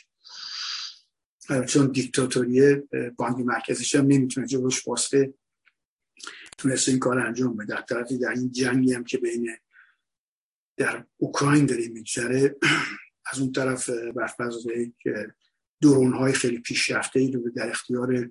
[1.68, 2.76] چون دیکتاتوری
[3.18, 5.34] بانک مرکزیش هم نمی‌تونه جلوش باسته
[6.58, 7.84] تونسته این کار انجام بده.
[7.88, 9.58] در در این جنگی هم که بین
[10.78, 12.56] در اوکراین داره میگذره
[13.32, 14.94] از اون طرف برفرض یک
[15.82, 18.30] درون های خیلی پیشرفته ای رو در اختیار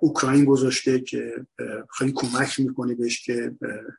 [0.00, 1.46] اوکراین گذاشته که
[1.98, 3.54] خیلی کمک می‌کنه بهش که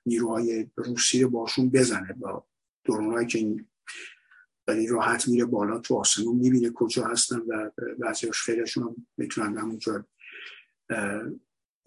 [0.06, 2.48] نیروهای روسیه باشون بزنه با
[2.86, 3.68] درونهایی که این
[4.68, 10.06] ولی راحت میره بالا تو آسمون می‌بینه کجا هستن و بعضیاش خیلیشون هم می‌تونن همونجا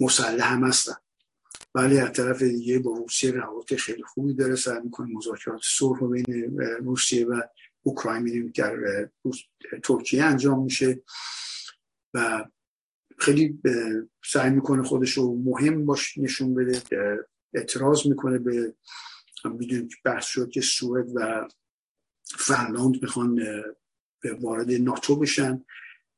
[0.01, 0.95] مسلح هم هستن.
[1.75, 6.61] ولی از طرف دیگه با روسیه روابط خیلی خوبی داره سر می‌کنه مذاکرات صلح بین
[6.61, 7.41] روسیه و
[7.83, 9.09] اوکراین میدیم در
[9.83, 11.03] ترکیه انجام میشه
[12.14, 12.45] و
[13.19, 13.61] خیلی
[14.25, 16.83] سعی می‌کنه خودش رو مهم باش نشون بده
[17.55, 18.75] اعتراض می‌کنه به
[19.45, 21.49] می‌دونیم که بحث شد که سوئد و
[22.25, 23.40] فنلاند می‌خوان
[24.40, 25.64] وارد ناتو بشن.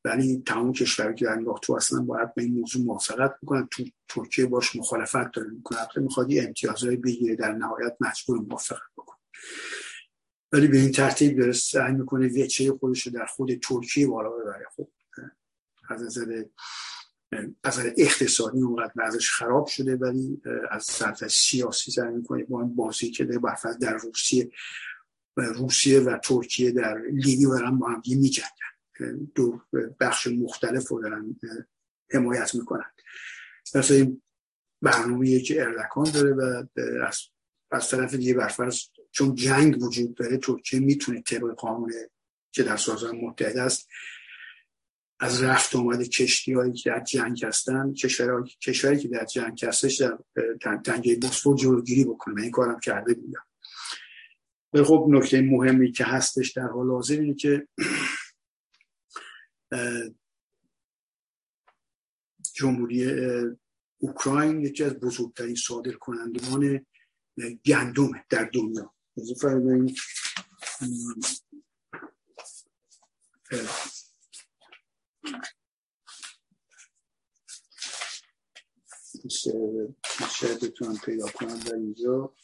[0.04, 4.46] ولی تمام کشوری که در ناتو اصلا باید به این موضوع موافقت می‌کنن تو ترکیه
[4.46, 9.18] باش مخالفت داره می‌کنه می‌خواد یه امتیازهای بگیره در نهایت مجبور موافقت بکنه
[10.52, 14.66] ولی به این ترتیب داره سعی می‌کنه ویچه خودش در خود ترکیه بالا ببره.
[14.76, 14.88] خب
[15.88, 16.44] از نظر
[17.64, 23.10] از اقتصادی اونقدر وضعش خراب شده ولی از سمت سیاسی سعی می‌کنه با این بازی
[23.10, 23.24] که
[23.80, 24.50] در روسیه
[25.36, 28.30] روسیه و ترکیه در لیبی دارن با هم می
[29.34, 29.60] دو
[30.00, 31.36] بخش مختلف رو دارن
[32.10, 32.90] حمایت می‌کنن.
[33.74, 34.22] پس این
[34.82, 36.64] برنامه که اردکان داره و
[37.06, 37.20] از,
[37.70, 38.80] از طرف دیگه برفرض
[39.12, 41.92] چون جنگ وجود داره ترکیه می‌تونه طبق قانون
[42.52, 43.88] که در سازمان متحد است
[45.20, 47.92] از رفت آمد کشتی هایی که در جنگ هستن
[48.60, 50.02] کشوری که در جنگ هستش
[50.60, 52.42] در تنگه بوسفور جلوگیری بکنه.
[52.42, 53.46] این کارم کرده بودم.
[54.84, 57.68] خب نکته مهمی که هستش در حال حاضر اینه که
[62.54, 63.10] جمهوری
[63.98, 66.86] اوکراین یکی از بزرگترین صادر کنندگان
[67.66, 68.94] گندم در دنیا.
[80.30, 82.34] شاید بتونم پیدا کنم در اینجا.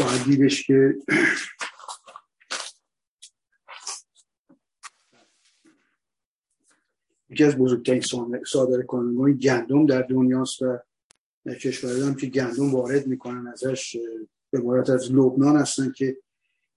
[0.00, 0.94] باید دیدش که
[7.28, 8.02] یکی از بزرگترین
[8.46, 10.78] صادر کنندگان گندم در دنیاست و
[11.54, 13.96] کشورهایی هم که گندم وارد می‌کنن ازش
[14.50, 16.16] به عبارت از لبنان هستن که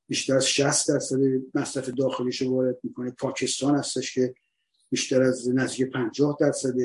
[0.07, 1.19] بیشتر از 60 درصد
[1.55, 3.11] مصرف داخلیش وارد می‌کنه.
[3.11, 4.35] پاکستان هستش که
[4.89, 6.75] بیشتر از نزدیک 50 درصد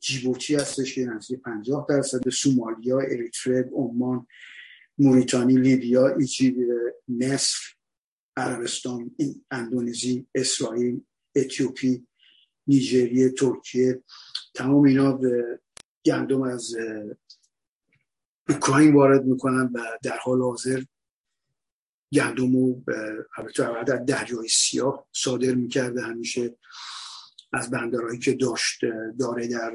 [0.00, 2.28] جیبوتی هستش که نزدیک 50 درصد.
[2.28, 4.26] سومالیا اریتره عمان
[4.98, 6.56] موریتانی لیبیا ایجیب
[7.08, 7.58] نصف
[8.36, 9.10] عربستان
[9.50, 11.00] اندونزی اسرائیل
[11.36, 12.06] اتیوپی
[12.66, 14.02] نیجریه ترکیه
[14.54, 15.20] تمام اینا
[16.04, 16.74] گندم از
[18.48, 20.82] اوکراین وارد می‌کنن و در حال حاضر
[22.12, 22.82] گندم رو
[23.36, 26.02] البته دریای سیاه صادر می‌کرده.
[26.02, 26.56] همیشه
[27.52, 28.80] از بندرهایی که داشت
[29.18, 29.72] داره در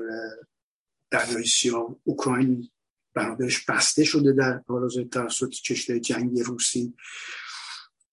[1.12, 2.70] دریای سیاه اوکراین
[3.13, 6.94] بنابرش بسته شده در حال حاضر توسط کشته جنگی روسی.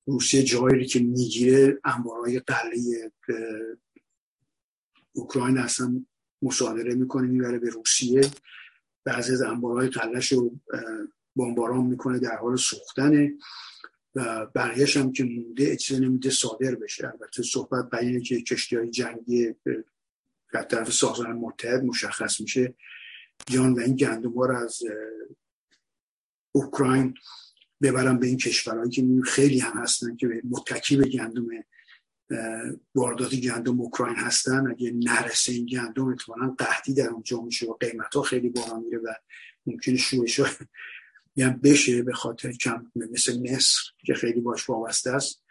[0.06, 3.12] روسیه جایی که می‌گیره انبارهای قله
[5.12, 6.04] اوکراین اصلا
[6.44, 8.30] مصادره می‌کنه می‌بره به روسیه.
[9.04, 10.60] بعضی از انبارهای قلهش رو
[11.36, 13.32] بمباران می‌کنه در حال سوختنه
[14.14, 17.06] و بقیهش هم که مونده اجازه نمیده صادر بشه.
[17.06, 19.54] البته صحبت بر که کشتی های جنگی
[20.52, 22.74] در طرف سازمان متحد مشخص میشه.
[23.46, 24.82] جان و این گندم از
[26.52, 27.14] اوکراین
[27.82, 31.46] ببرم به این کشورهایی که خیلی هم هستن که متکی به گندم
[32.94, 34.70] واردات گندم اوکراین هستن.
[34.70, 38.98] اگه نرسه این گندم اتفاقا قحطی در اونجا میشه و قیمت ها خیلی بالا میره
[38.98, 39.14] و
[39.66, 40.40] ممکنه شویش
[41.36, 45.44] یعنی بشه به خاطر کم مثل مصر که خیلی باش وابسته است.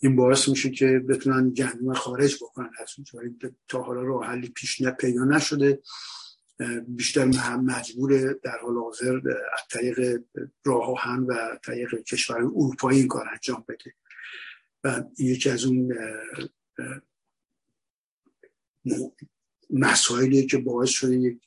[0.00, 3.36] این باعث میشه که بتونن گندم خارج بکنن از اونجا.
[3.68, 5.82] تا حالا راه حلی پیش پیدا نشده.
[6.88, 7.24] بیشتر
[7.56, 9.16] مجبور در حال حاضر
[9.52, 10.22] از طریق
[10.64, 10.90] راه
[11.28, 13.94] و طریق کشور اروپایی این کار انجام بده.
[14.84, 15.94] و یکی از اون
[19.70, 21.42] مسائلی که باعث شده یک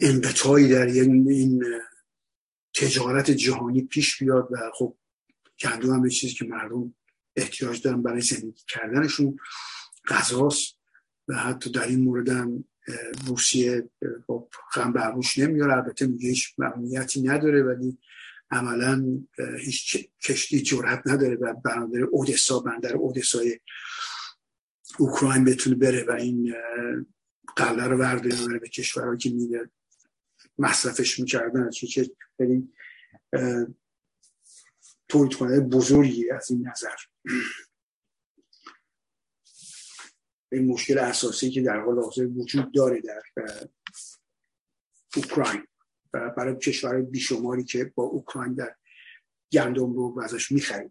[0.00, 1.64] انقطاعی در این
[2.74, 4.96] تجارت جهانی پیش بیاد و خب
[5.62, 6.94] گندم هم به چیزی که مردم
[7.36, 9.36] احتیاج دارن برای زندگی کردنشون
[10.08, 10.78] غذاست
[11.28, 12.64] و حتی در این مورد هم
[13.26, 13.90] روسیه
[14.26, 15.72] خب خم برموش نمیاره.
[15.72, 16.54] البته میگه هیچ
[17.24, 17.98] نداره ولی
[18.50, 19.24] عملا
[19.60, 23.60] هیچ کشتی جرحت نداره و بندر اودسا بندر اودسای
[24.98, 26.54] اوکراین بتونه بره و این
[27.56, 29.70] قلعه رو ورداره به کشورهایی که میده
[30.58, 31.70] مصرفش می‌کردن.
[31.70, 32.72] که خیلی
[35.08, 36.96] تولید کننده بزرگی از این نظر.
[40.52, 43.22] این مشکل اساسی که در حال حاضر وجود داره در
[45.16, 45.66] اوکراین.
[46.12, 48.74] برای کشورهای بیشماری که با اوکراین در
[49.52, 50.90] گندم رو ازش میخریدن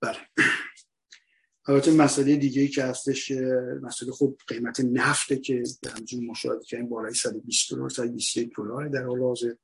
[0.00, 0.18] بله.
[1.66, 3.30] البته مسئله دیگه ای که هستش
[3.82, 5.62] مسئله خب قیمت نفته که
[5.96, 9.54] همجور مشاهده کردیم بالای 120 دلار 121 دلار در حال حاضر.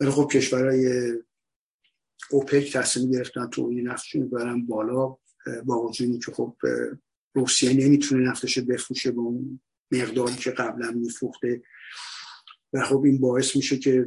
[0.00, 1.12] ولی خب کشورهای
[2.30, 5.16] اوپک تصمیم گرفتن تولید نفتشون برن بالا
[5.64, 6.56] با وجودی که خب
[7.34, 9.60] روسیه نمی‌تونه نفتش بفروشه به اون
[9.92, 11.62] مقداری که قبلا میفروخته.
[12.72, 14.06] و خب این باعث میشه که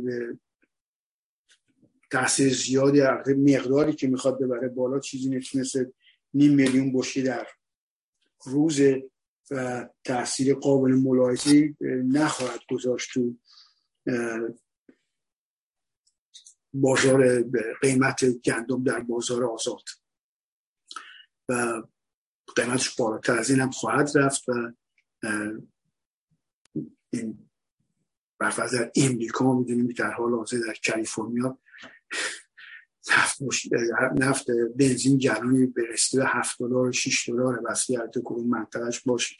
[2.11, 3.01] تاثیر زیادی
[3.37, 5.93] مقداری که می‌خواد ببره بالا چیزی نتونسته
[6.33, 7.47] نیم میلیون بشکه در
[8.45, 8.81] روز
[9.51, 13.35] و تاثیر قابل ملاحظه نخواهد گذاشت تو
[16.73, 17.43] بازار
[17.81, 19.83] قیمت گندم در بازار آزاد.
[21.49, 21.83] و
[22.55, 24.71] قیمتش بالاتر از این هم خواهد رفت و
[27.09, 27.48] این
[28.39, 31.59] برفرض در امریکا می‌دونیم در حال حاضر در کالیفرنیا
[33.09, 33.41] نفت,
[34.15, 39.37] نفت بنزین گرانی برسته به 7 دلار و 6 دلار بس هر کدوم منطقهش باشید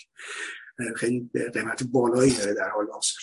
[0.96, 3.20] خیلی قیمت بالایی داره در حال حاضر.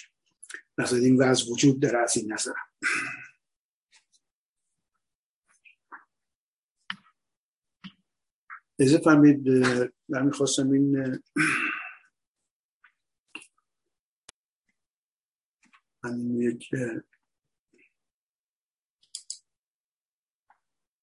[0.78, 2.52] نظر این وضع وجود داره از این نظر.
[8.78, 9.48] از فهمید
[10.08, 11.18] من می‌خواستم این
[16.06, 16.70] من یک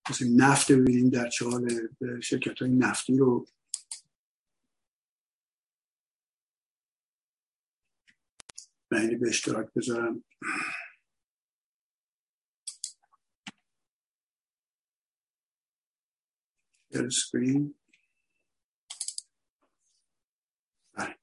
[0.10, 1.70] مثل نفت ببینیم در چه حال
[2.22, 3.46] شرکت های نفتی رو.
[8.92, 10.24] من به اشتراک بذارم.
[16.92, 17.76] اسکرین
[20.94, 21.18] بله.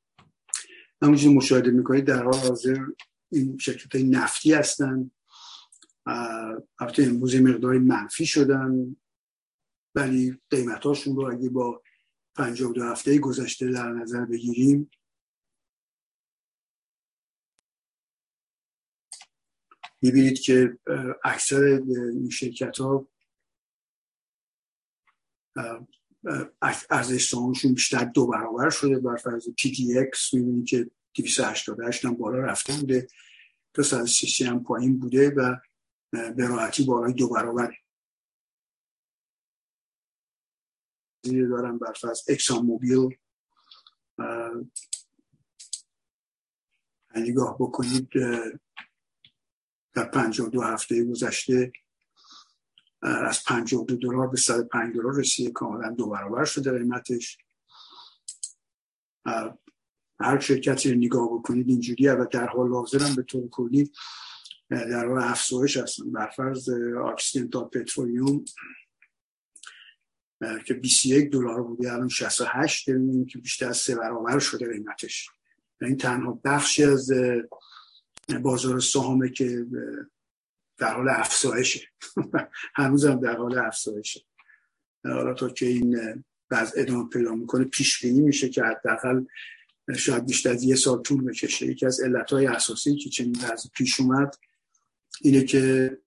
[1.03, 2.87] همونجور مشاهده می‌کنید در حال حاضر
[3.33, 5.11] این شرکت های نفتی هستند
[6.78, 8.97] البته امروز مقداری منفی شدن
[9.95, 11.83] ولی قیمتاشون رو اگه با
[12.37, 14.91] دو هفته گذشته در نظر بگیریم
[20.03, 20.78] می‌بینید که
[21.24, 23.09] اکثر این شرکت ها
[26.91, 27.31] ارزش
[27.74, 28.99] بیشتر دو برابر شده.
[28.99, 30.91] بر فرض پی تی اکس می‌بینید که
[31.22, 33.08] 288 هم بالا رفته بوده
[33.74, 35.56] تا 130 هم پایین بوده و
[36.12, 37.76] به راحتی بالای دو برابره.
[41.22, 43.18] دارم بر فرض اکسان موبیل
[47.16, 48.08] نگاه بکنید
[49.94, 50.04] در
[50.52, 51.72] دو هفته گذشته
[53.02, 57.38] از دو دلار به 105 دلار رسیده کاملا دو برابر شده قیمتش.
[60.20, 63.92] هر شرکتی رو نگاه بکنید اینجوری و در حال حاضر به طور کلی
[64.70, 66.68] در حال افزایش هستن برفرض
[67.52, 68.44] تا پترولیوم
[70.66, 75.28] که 21 دلار بوده الان 68 داریم که بیشتر از سه برابر شده قیمتش.
[75.80, 77.10] این تنها بخشی از
[78.42, 79.66] بازار سهامه که
[80.78, 81.80] در حال افزایشه.
[82.74, 84.20] هنوز هم در حال افزایشه.
[85.04, 89.24] حالا تا که این بعض ادامه پیدا می‌کنه پیش بینی میشه که حداقل
[89.99, 91.66] شاید بیشتر از یه سال طول بکشه.
[91.66, 94.34] یکی از علتهای اساسی که چنین وضع پیش اومد
[95.20, 95.99] اینه که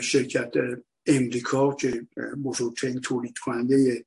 [0.00, 0.52] شرکت
[1.06, 2.06] امریکا که
[2.44, 4.04] بزرگترین تولید کننده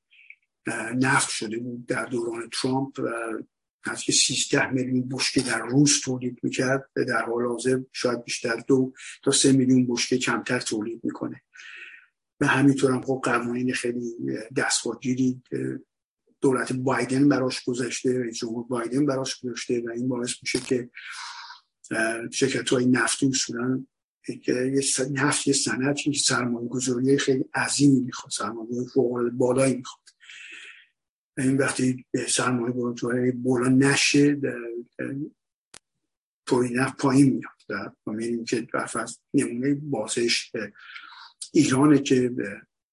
[0.95, 3.07] نفت شده بود در دوران ترامپ و
[3.84, 8.93] از که 13 میلیون بشکه در روز تولید می‌کرد در حال حاضر شاید بیشتر دو
[9.23, 11.41] تا سه میلیون بشکه کمتر تولید می‌کنه.
[12.39, 14.11] و همینطور هم خب قوانین خیلی
[14.55, 15.41] دستگاهگیری
[16.41, 20.89] دولت بایدن براش گذاشته رئیس جمهور بایدن براش گذاشته و این باعث میشه که
[22.31, 23.85] شرکت های نفتی اصولا
[24.47, 24.81] یه
[25.11, 30.07] نفت یه سند سرمایه گذاری خیلی عظیمی می‌خواد سرمایه فوق بالایی می‌خواد.
[31.38, 34.38] این وقتی سرمایه گذاری بالا نشه
[36.45, 40.51] تولید نفت پایین میاد و می‌بینیم که برفت نمونه بازش
[41.53, 42.31] ایرانه که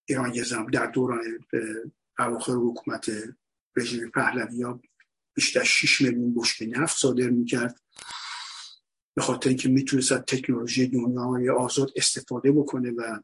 [0.08, 1.20] ایران یه در دوران
[2.18, 3.10] اواخر حکومت
[3.76, 4.80] رژیم پهلوی ها
[5.34, 7.80] بیشتر 6 میلیون بشکه نفت صادر می‌کرد.
[9.16, 13.20] به خاطر اینکه می‌تونست از تکنولوژی دنیای آزاد استفاده بکنه و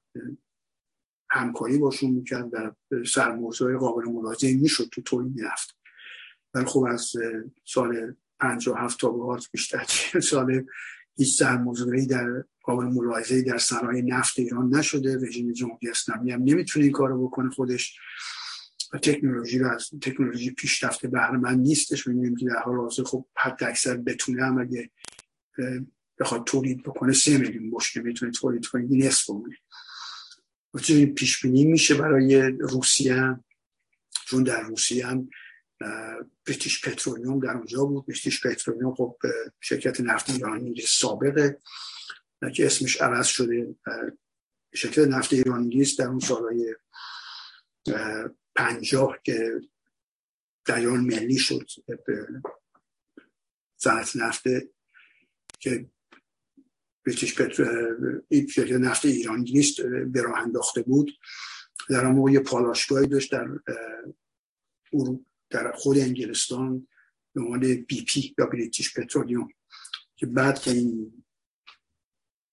[1.30, 2.72] همکاری باشون می‌کرد و
[3.05, 5.76] سرموضوع قابل ملاحظه می‌شد تو تولید نفت.
[6.55, 7.12] ولی خب از
[7.64, 9.84] سال 57 تا به بیشتر
[10.20, 10.64] سال
[11.16, 15.16] هیچ سرموضوعی در قابل ملاحظه در صنایع نفت ایران نشده.
[15.16, 17.99] رژیم جمهوری اسلامی هم نمی‌تونه این کارو بکنه خودش.
[18.93, 22.07] و تکنولوژی رو از تکنولوژی پیشرفته بهره من نیستش.
[22.07, 24.91] می‌بینیم که در حال حاضر خب حد اکثر بتونه هم اگه
[26.18, 28.86] بخواد تولید بکنه سه میلیون بشکه می‌تونه تولید کنه.
[28.91, 29.57] این نصف بمونه
[31.07, 33.41] پیش بینی میشه برای روسیه
[34.26, 35.30] چون در روسیه هم
[36.47, 38.07] بریتیش پترولیوم در اونجا بود.
[38.07, 39.16] بریتیش پترولیوم خب
[39.61, 41.61] شرکت نفت ایرانی سابقه.
[42.55, 43.74] که اسمش عوض شده.
[44.74, 46.74] شرکت نفت ایرانی در اون سالهای
[48.61, 49.61] پنجاه که
[50.69, 51.67] ایران ملی شد
[53.77, 54.45] صنعت نفت
[55.59, 55.91] که
[57.07, 57.35] بریتیش
[58.49, 61.11] شرکت نفت ایرانی نیست به راه انداخته بود.
[61.89, 63.49] در اون موقع یه پالاشگاهی داشت در
[65.51, 66.89] در خود انگلستان
[67.35, 69.49] به عنوان بی پی یا بریتیش پترولیوم
[70.17, 71.25] که بعد که این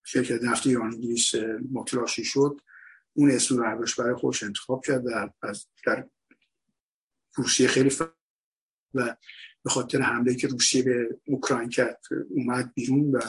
[0.04, 1.34] شرکت نفت ایران انگلیس
[1.72, 2.60] متلاشی شد
[3.18, 6.08] اون اسم رو برای خودش انتخاب کرد و از در
[7.34, 7.90] روسیه خیلی
[8.94, 9.16] و
[9.64, 12.00] به خاطر حمله که روسیه به اوکراین کرد
[12.30, 13.20] اومد بیرون و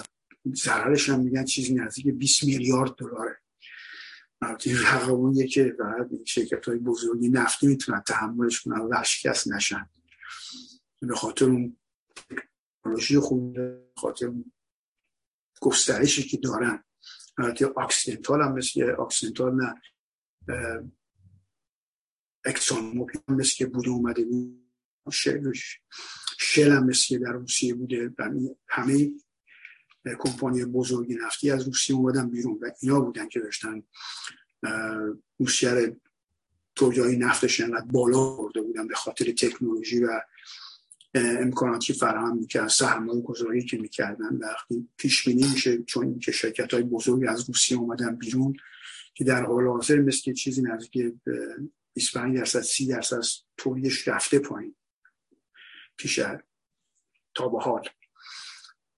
[0.55, 3.37] ضررش هم میگن چیزی نزدیک 20 میلیارد دلاره.
[4.65, 9.89] این رقمونیه که بعد شرکت های بزرگی نفتی می‌تونن تحملش کنن و ورشکست نشن.
[11.01, 11.77] به خاطر اون
[12.81, 13.57] تکنولوژی خوب
[13.95, 14.51] خاطر اون
[15.61, 16.83] گسترشی که دارن.
[17.39, 19.81] البته Occidental هم مثل Occidental نه
[22.45, 24.69] اکسون موبیل هم مثل که بوده اومده بود.
[26.37, 28.13] شل هم مثل در روسیه بوده
[28.67, 29.11] همه
[30.19, 33.83] کمپانی بزرگی نفتی از روسیه اومدن بیرون و اینا بودن که داشتن
[35.39, 35.97] روسیه
[36.75, 40.21] توجاهی نفتش انقدر بالا برده بودن به خاطر تکنولوژی و
[41.15, 46.83] امکاناتی فراهم می‌کرد سرمایه گذاری که می‌کردن وقتی پیش بینی میشه چون که شرکت های
[46.83, 48.53] بزرگی از روسیه اومدن بیرون
[49.13, 51.13] که در حال حاضر مثل چیزی نزدیک
[51.93, 53.21] 25 درصد 30 درصد
[53.57, 54.75] تولیدش رفته پایین
[55.97, 56.19] پیش
[57.35, 57.83] تا به حال.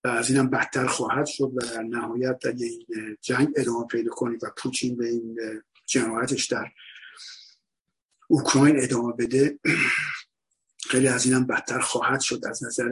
[0.03, 4.43] و از اینم بدتر خواهد شد و در نهایت اگه این جنگ ادامه پیدا کنید
[4.43, 5.39] و پوتین به این
[5.85, 6.71] جنایتش در
[8.27, 9.59] اوکراین ادامه بده
[10.91, 12.89] خیلی از اینم بدتر خواهد شد از نظر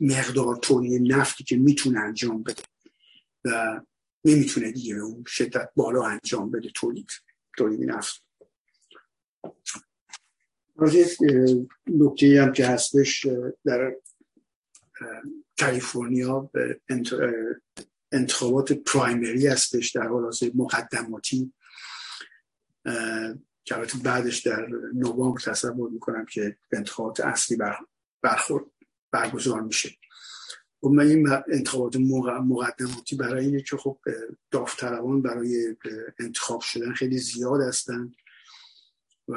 [0.00, 2.62] مقدار تولید نفتی که می‌تونه انجام بده
[3.44, 3.80] و
[4.24, 7.10] نمی‌تونه دیگه اون شدت بالا انجام بده تولید
[7.56, 8.24] تولید نفت.
[11.86, 13.26] نکته هم که هستش
[13.64, 13.96] در
[15.60, 16.50] کالیفرنیا
[18.12, 21.52] انتخابات پرایمری هستش در حال مقدماتی.
[23.64, 27.58] که بعدش در نوامبر تصور می‌کنم که انتخابات اصلی
[28.22, 28.64] برخورد
[29.10, 29.88] برگزار میشه.
[29.88, 33.98] و خب من این انتخابات مقدماتی برای اینه که خب
[34.50, 35.76] داوطلبان برای
[36.20, 38.12] انتخاب شدن خیلی زیاد هستن
[39.28, 39.36] و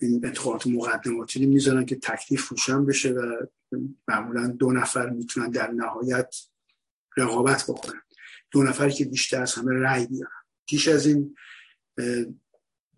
[0.00, 3.46] این انتخابات مقدماتی می‌ذارن که تکلیف روشن بشه و
[4.08, 6.36] معمولا دو نفر می‌تونن در نهایت
[7.16, 8.02] رقابت بکنن.
[8.50, 10.30] دو نفر که بیشتر از همه رأی بیارن.
[10.68, 11.36] پیش از این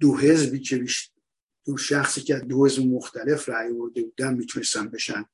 [0.01, 0.85] دو حزبی که
[1.67, 5.25] دو شخصی که دو حزب مختلف رأی برده بودن می‌تونستن بشن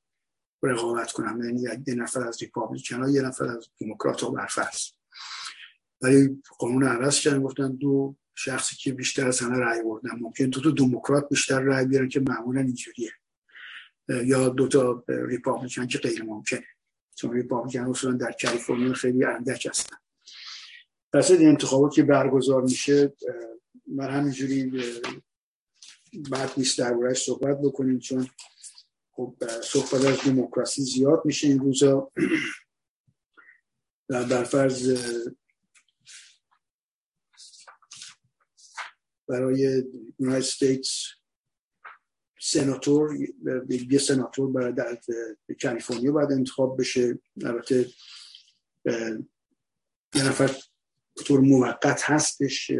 [0.63, 1.41] رقابت کنن.
[1.43, 4.81] یعنی یه نفر از ریپابلیکن ها یه نفر از دموکرات ها برفرض.
[6.01, 10.61] ولی قانون عوض کردن گفتن دو شخصی که بیشتر از همه رأی بردن ممکن دو
[10.61, 13.11] تا دموکرات بیشتر رأی بیارن که معمولا اینجوریه.
[14.09, 16.65] یا دو تا ریپابلیکن که غیر ممکنه.
[17.15, 19.95] چون ریپابلیکن اصولا در کالیفرنیا خیلی اندک هستن.
[21.13, 23.13] پس انتخابات که برگزار میشه
[23.87, 24.71] من همینجوری
[26.31, 28.27] بعد نیست در صحبت بکنیم چون
[29.11, 32.11] خب صحبت از دموکراسی زیاد میشه این روزا.
[34.09, 34.97] در فرض
[39.27, 39.83] برای
[40.19, 41.05] یونایتد استیتس
[42.41, 43.17] سناتور
[43.89, 44.99] یه سناتور برای در
[45.61, 47.19] کالیفرنیا باید انتخاب بشه.
[47.45, 47.89] البته
[50.15, 50.57] یه نفر
[51.25, 52.71] طور موقت هستش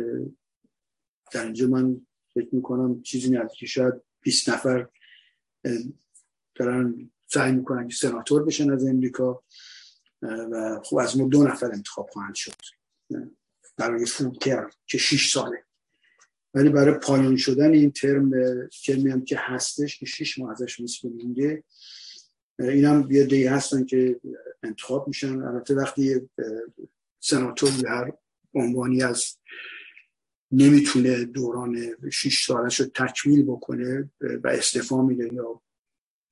[1.36, 2.02] در اینجا من
[2.34, 4.88] فکر می‌کنم چیزی نزدیک شاید 20 نفر
[6.56, 9.44] دارن سعی می‌کنن که سناتور بشن از امریکا
[10.22, 12.54] و خب از ما دو نفر انتخاب خواهند شد.
[13.78, 15.64] برای فولتر که 6 ساله.
[16.54, 18.32] ولی برای پایان شدن این ترم
[18.86, 21.64] ترمی هم که هستش که شش ماه ازش مثل مونده
[22.60, 24.20] این هم یه دی هستن که
[24.64, 25.42] انتخاب میشن.
[25.42, 26.30] البته وقتی
[27.20, 28.14] سناتور هر
[28.54, 29.38] عنوانی از
[30.52, 31.78] نمی‌تونه دوران
[32.12, 34.10] شیش سالش رو تکمیل بکنه
[34.44, 35.62] و استفا میده یا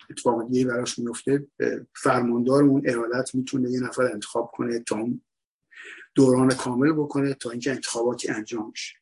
[0.10, 1.48] اتفاق دیگه براش میفته
[1.96, 5.08] فرماندار اون ارادت می‌تونه یه نفر انتخاب کنه تا
[6.16, 8.96] دوران کامل بکنه تا اینکه انتخاباتی انجام میشه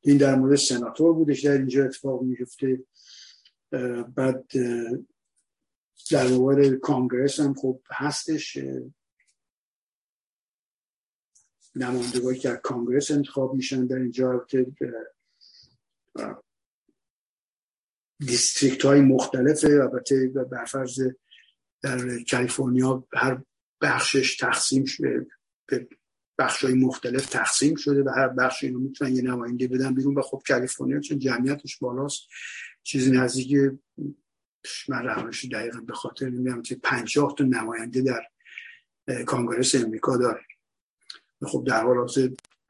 [0.00, 2.84] این در مورد سناتور بودش در اینجا اتفاق میفته.
[4.14, 4.44] بعد
[6.10, 8.58] در مورد کانگرس هم خب هستش
[11.78, 14.66] نمایندگانی که در کانگرس انتخاب میشن در اینجا که
[18.20, 21.00] دیستریکت های مختلفه البته برفرض
[21.82, 21.98] در
[22.30, 23.42] کالیفرنیا هر
[23.80, 25.26] بخشش تقسیم شده
[25.66, 25.88] به
[26.38, 30.22] بخش های مختلف تقسیم شده و هر بخش اینو می‌تونن یه نماینده بدن بیرون و
[30.22, 32.22] خب کالیفرنیا چون جمعیتش بالاست
[32.82, 33.56] چیزی نزدیک
[34.88, 38.02] من رقمش دقیقا به خاطر نمی‌دونم که پنجاه تا نماینده
[39.06, 40.40] در کانگرس امریکا داره.
[41.42, 42.06] خب در حال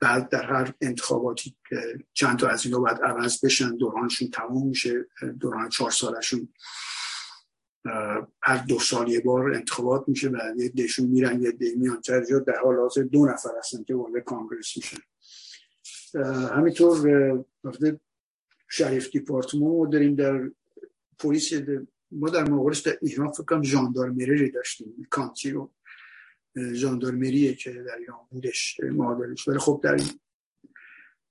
[0.00, 1.56] بعد در هر انتخاباتی
[2.12, 5.06] چند تا از اینا باید عوض بشن دورانشون تموم میشه
[5.40, 6.48] دوران چهار سالشون
[8.42, 12.00] هر دو سال یه بار انتخابات میشه و یه دشون میرن یه دی میان.
[12.46, 14.98] در حال حاضر دو نفر هستن که وارد کانگرس میشن.
[16.56, 17.44] همینطور
[18.68, 20.50] شریف دیپارتمان ما داریم در
[21.18, 21.52] پلیس
[22.10, 25.72] ما در مقابلش در ایران فکر کنم ژاندارمری داشتیم کانتی رو.
[26.57, 29.49] ژاندارمریه که در ایران بودش معادلش.
[29.49, 30.01] ولی خب در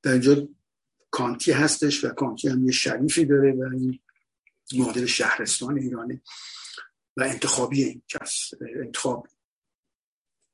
[0.04, 0.48] در اینجا
[1.12, 4.00] کانتی هستش و کانتی هم یه شریفی داره و این
[4.76, 6.22] معادل شهرستان ایرانی
[7.18, 9.28] و انتخابی این کس انتخاب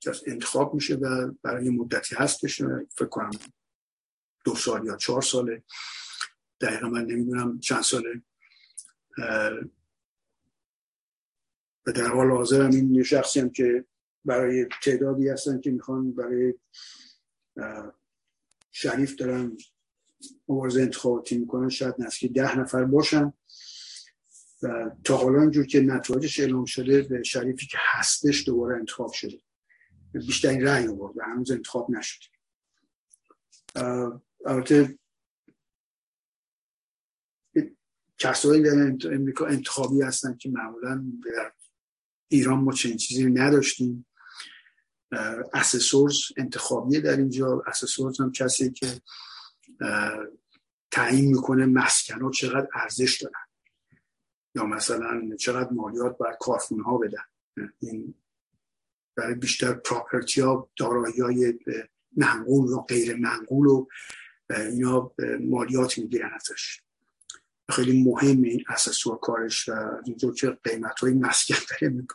[0.02, 2.62] کس انتخاب میشه و برای مدتی هستش
[2.96, 3.32] فکر کنم
[4.46, 5.64] دو سال یا چهار ساله.
[6.62, 8.22] دقیقا من نمی‌دونم چند ساله.
[11.88, 13.86] و در حال حاضر هم این شخصی هم که
[14.26, 16.54] برای تعدادی هستن که می‌خوان برای
[18.72, 19.58] شریف دارن
[20.48, 23.34] مبارزه انتخاباتی می‌کنن شاید نزدیک ده نفر باشن.
[24.64, 29.42] و تا حالا اینجور که نتایجش اعلام شده به شریفی که هستش دوباره انتخاب شده.
[30.14, 32.24] بیشترین رأی آورد و هنوز انتخاب نشد
[34.46, 35.00] البته
[38.18, 38.72] کسایی در
[39.14, 41.54] امریکا انتخابی هستن که معمولا در
[42.28, 44.06] ایران ما چنین چیزی نداشتیم.
[45.54, 47.64] اسسورز انتخابیه در اینجا.
[47.68, 49.02] اسسورز هم کسی که
[50.92, 53.46] تعیین می‌کنه مسکن ها چقدر ارزش دارن.
[54.56, 57.24] یا مثلا چقدر مالیات باید کارخونه ها بدن.
[57.80, 58.14] این
[59.16, 61.60] برای بیشتر پراپرتی ها دارایی های
[62.18, 63.88] منقول و غیر منقول و
[64.50, 66.82] اینا مالیات می‌گیرن ازش.
[67.72, 72.08] خیلی مهم این اساسور کارش و اینطور که قیمت های مسکن داره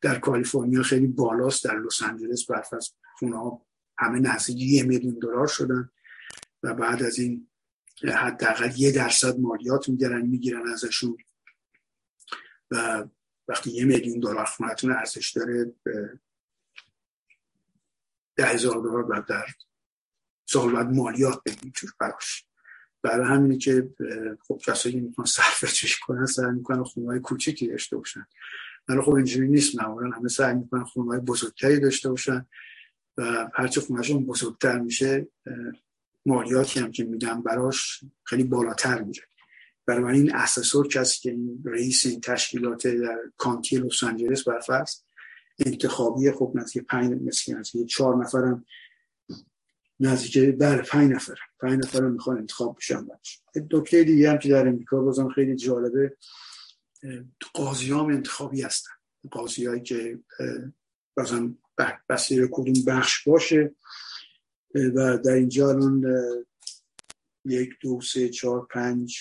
[0.00, 3.60] در کالیفرنیا خیلی بالاست در لس آنجلس برف از خونه
[3.98, 5.90] همه نزدیک یه میلیون دلار شدن
[6.62, 7.48] و بعد از این
[8.04, 11.16] حداقل یه درصد مالیات می‌گیرن می‌گیرن ازشون.
[12.70, 13.04] و
[13.48, 15.74] وقتی یه میلیون دلار خونتون ارزش داره
[18.36, 19.46] ده هزار دلار بعد در
[20.46, 22.44] سال بعد مالیات بدیم توش براش.
[23.02, 23.94] برای همینی که
[24.48, 28.26] خب کسایی می‌تونن صرفه کنن سعی می‌کنن خونه های کوچیکی داشته باشن.
[28.88, 30.10] ولی خب اینجوری نیست معمولا.
[30.10, 32.46] همه سعی می‌کنن خونه های بزرگتری داشته باشن
[33.16, 35.28] و هرچه خونهشون بزرگتر میشه
[36.26, 39.22] مالیاتی هم که میدن براش خیلی بالاتر میره.
[39.86, 44.94] برای این اساسور کسی که این رئیس این تشکیلات در کانتی لس آنجلس برفرض
[45.66, 47.12] انتخابی خب نزدیک پنج
[47.48, 48.64] نزدیک چهار نفرم
[50.00, 54.48] نزدیک بله پنج نفر پنج نفر هم می‌خوان انتخاب بشن باش دکتر دیگه هم که
[54.48, 56.16] در امریکا بازم خیلی جالبه.
[57.54, 58.90] قاضی هم انتخابی هستن.
[59.30, 60.18] قاضی هایی که
[61.16, 61.58] بازم
[62.08, 63.74] بسیر کدوم بخش باشه
[64.74, 66.04] و در اینجا الان
[67.44, 69.18] یک دو سه چهار پنج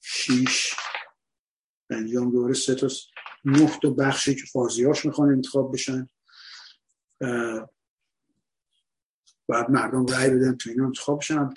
[0.00, 0.74] شیش
[1.90, 2.88] انجام دوره سه تا
[3.44, 6.08] نه تا بخشی که قاضیاش می‌خوان انتخاب بشن.
[9.46, 11.54] باید مردم رأی بدن تو این انتخاب بشن.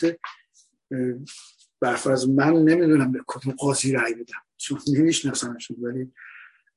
[1.83, 6.11] برفرض من نمی‌دونم به کدوم قاضی رأی بدم چون نمیشناسمشون ولی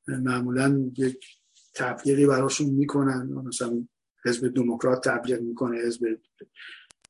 [0.08, 1.26] معمولا یک
[1.74, 3.26] تبلیغی براشون می‌کنن.
[3.26, 3.88] مثلا
[4.24, 6.06] حزب دموکرات تبلیغ می‌کنه حزب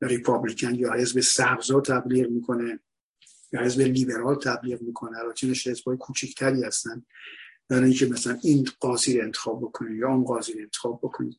[0.03, 2.81] ریپابلیکن یا حزب سبزا تبلیغ می‌کنه
[3.53, 5.19] یا حزب لیبرال تبلیغ می‌کنه.
[5.19, 7.05] البته حزب های کوچکتری هستن.
[7.69, 11.37] برای اینکه مثلا این قاضی رو انتخاب بکنه یا اون قاضی رو انتخاب بکنه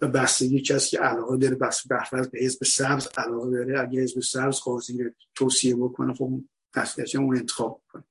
[0.00, 4.60] و بستگی کسی که علاقه داره بس به حزب سبز علاقه داره اگه حزب سبز
[4.60, 6.40] قاضی رو توصیه بکنه خب
[6.76, 8.04] دستگاه اون انتخاب بکنه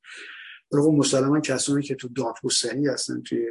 [0.72, 3.46] برای خب مسلما کسانی که تو دادگستری هستن توی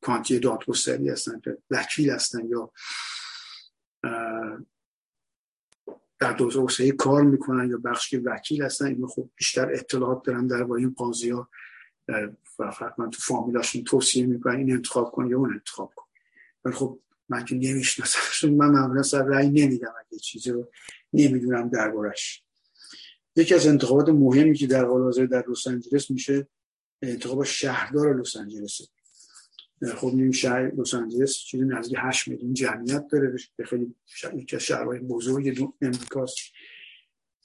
[0.00, 2.72] کانتی دادگستری هستن که وکیل هستن یا
[6.18, 10.72] در توسعه کار می‌کنن یا بخش که وکیل هستن اینو خب بیشتر اطلاعات دارن در
[10.72, 11.48] این قاضی ها
[12.58, 16.06] و تو فامیلاشون توصیه می‌کنن این انتخاب کن یا اون انتخاب کن
[16.64, 16.98] ولی خب
[17.32, 20.70] من که نمی‌شناسم من معمولا سر رأی نمیدم اگه چیزی رو.
[21.12, 22.42] نمی‌دونم دربارش
[23.36, 26.46] یکی از انتخابات مهمی که در حال حاضر در لس آنجلس میشه
[27.02, 28.80] انتخاب شهردار لس آنجلس.
[29.96, 33.36] خب نیم شهر لس آنجلس چیزی نزدیک 8 میلیون جمعیت داره.
[33.64, 33.94] خیلی
[34.34, 36.38] یکی از شهرهای بزرگ امریکاست.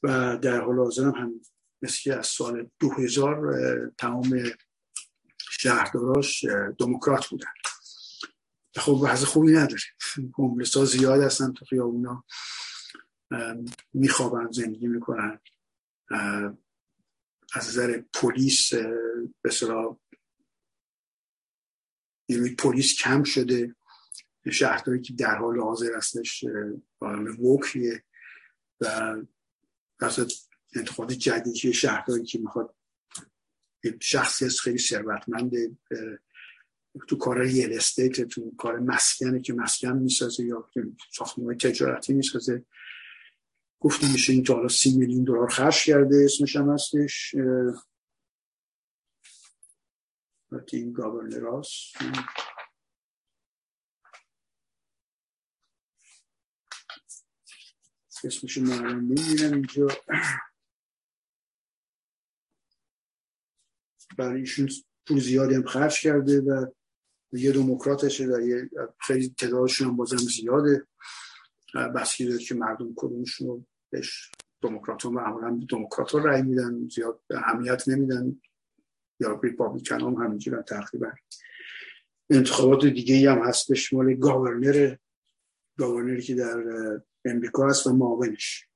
[0.03, 1.41] و در حال حاضر هم
[1.81, 4.43] مثل از سال 2000 تمام
[5.51, 6.45] شهرداراش
[6.79, 7.47] دموکرات بودن.
[8.77, 9.81] خب وضع خوبی نداره
[10.37, 12.23] هوملس ها زیاد هستن تو خیابونا.
[13.93, 15.39] میخوابن زندگی می‌کنن.
[17.53, 18.73] از نظر پلیس
[19.41, 19.51] به
[22.29, 23.75] نیروی پلیس کم شده.
[24.51, 26.45] شهرداری که در حال حاضر هستش
[27.39, 28.03] وکیه
[28.81, 29.15] و
[30.01, 30.31] وسط
[30.75, 32.75] انتخابات جدیدی شهرداری که می‌خواد.
[34.01, 35.51] شخصی از خیلی ثروتمند
[37.07, 40.69] تو کار ریل استیت تو کار مسکنه که مسکن می‌سازه یا
[41.11, 42.65] ساختمان تجارتی می‌سازه.
[43.79, 47.35] گفته میشه این تا حالا سی میلیون دلار خرج کرده اسمش هم هستش
[50.73, 51.93] این گاورنراس
[58.23, 59.87] اسمش معلوم نمی‌دونم اینجا.
[64.17, 64.69] برای ایشون
[65.07, 66.65] پول زیادی هم خرج کرده و
[67.31, 68.69] یه دموکراتشه و یه
[68.99, 70.87] خیلی تعدادشون هم بازم زیاده.
[71.95, 77.19] بسکی داره که مردم کدومشون رو بهش دموکرات ها معمولا دموکرات ها رأی میدن زیاد
[77.29, 78.41] اهمیت نمیدن.
[79.19, 81.11] یا ریپابلیکن هم همینجور تقریبا.
[82.29, 84.95] انتخابات دیگه هم هستش مال گاورنر
[85.77, 86.63] گاورنری که در
[87.25, 88.67] امریکا هست و معاونش.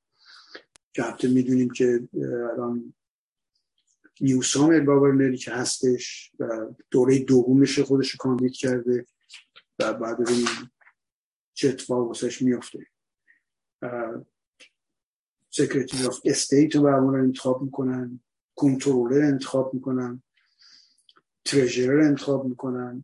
[0.94, 2.08] که می‌دونیم که
[2.54, 2.94] الان
[4.22, 9.06] نیوسام گاورنری که هستش و دوره دومش خودش کاندید کرده
[9.80, 10.72] و بعد ببینیم
[11.54, 12.88] چه اتفاق واسش میفته
[15.50, 18.20] Secretary of State رو برمون انتخاب می‌کنن
[18.56, 20.24] کنترلر انتخاب می‌کنن
[21.46, 23.04] Treasurer انتخاب می‌کنن.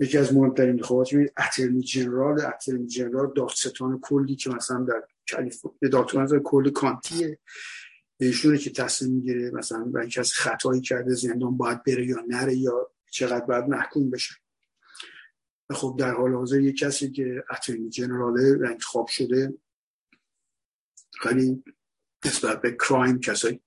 [0.00, 5.02] یکی از مهمترین انتخابات می‌بینید Attorney General Attorney General دادستان کلی که مثلا در
[5.32, 7.38] کالیفرنیا دادستان کل county ه.
[8.20, 12.90] ایشونه که تصمیم می‌گیره مثلا برای از خطایی کرده زندان باید بره یا نره یا
[13.10, 14.34] چقدر باید محکوم بشه.
[15.70, 19.54] خب در حال حاضر یک کسی که اترنی جنرال انتخاب شده
[21.20, 21.64] خیلی
[22.24, 23.60] نسبت به کرایم کسایی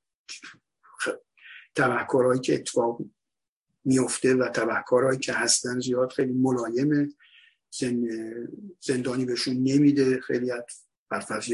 [1.75, 3.01] تبهکارهایی که اتفاق
[3.85, 7.09] میفته و تبهکارهایی که هستن زیاد خیلی ملایمه
[8.79, 10.51] زندانی بهشون نمیده خیلی
[11.09, 11.53] برفرض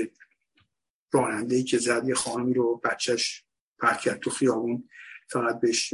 [1.11, 3.45] راننده که زد یه خانمی رو بچهش
[3.79, 4.89] پرک کرد تو خیابون.
[5.29, 5.93] فقط بهش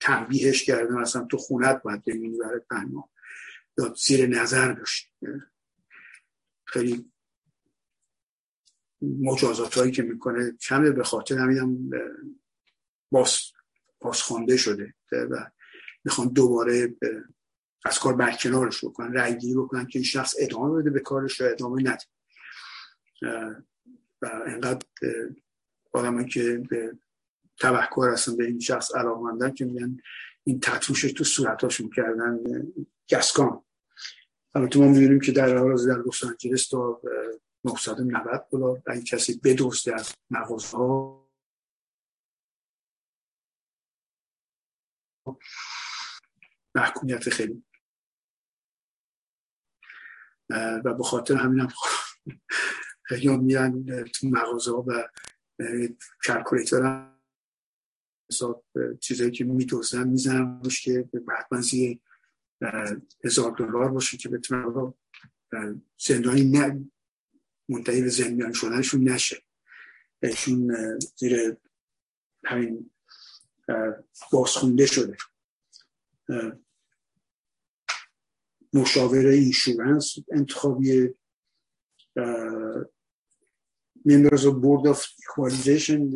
[0.00, 2.90] تنبیهش کرده مثلا تو خونت باید بمونی برای پنج
[3.78, 5.12] یا زیر نظر داشت.
[6.64, 7.12] خیلی
[9.02, 11.90] مجازات هایی که می‌کنه کمه به خاطر همینم
[13.10, 13.38] باز
[14.00, 14.94] بازخوانده شده.
[15.12, 15.50] و
[16.04, 16.96] می‌خوان دوباره
[17.84, 21.50] از کار برکنارش بکنن رای گیری بکنن که این شخص ادامه بده به کارش یا
[21.50, 22.04] ادامه نده.
[24.22, 24.86] و انقدر
[25.92, 26.98] آدم که به
[27.60, 29.96] تبهکار هستن به این شخص علاقمندن که میگن
[30.44, 32.38] این تطوش تو صورتاشون کردن
[33.10, 33.64] گسکان.
[34.54, 37.00] البته ما می‌دونیم که در حال در لس آنجلس تا
[37.64, 41.26] 990 دلار اگه کسی بدزده از مغازه ها
[46.74, 47.64] محکومیت خیلی.
[50.84, 51.68] و به خاطر همین هم
[53.10, 55.08] هم میرن تو مغازه ها و
[56.24, 57.16] کلکولیتر هم
[59.00, 62.00] چیزایی که میدوزن می‌زنن روش که حتما زیر
[63.24, 64.94] هزار دلار باشه که بتونن
[65.98, 66.90] زندانی نه
[67.68, 69.42] منتهی به زندان شدنشون نشه.
[70.22, 70.76] ایشون
[71.16, 71.56] زیر
[72.44, 72.90] همین
[74.32, 75.16] بازخونده شده.
[78.72, 81.14] مشاوره اینشورنس انتخابی
[84.08, 86.10] ممبرز و بورد آف ایکوالیزیشن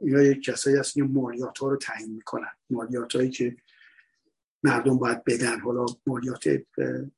[0.00, 2.50] اینا یک کسایی هست که مالیات ها رو تعیین می‌کنن.
[2.70, 3.56] مالیات هایی که
[4.62, 5.60] مردم باید بدن.
[5.60, 6.44] حالا مالیات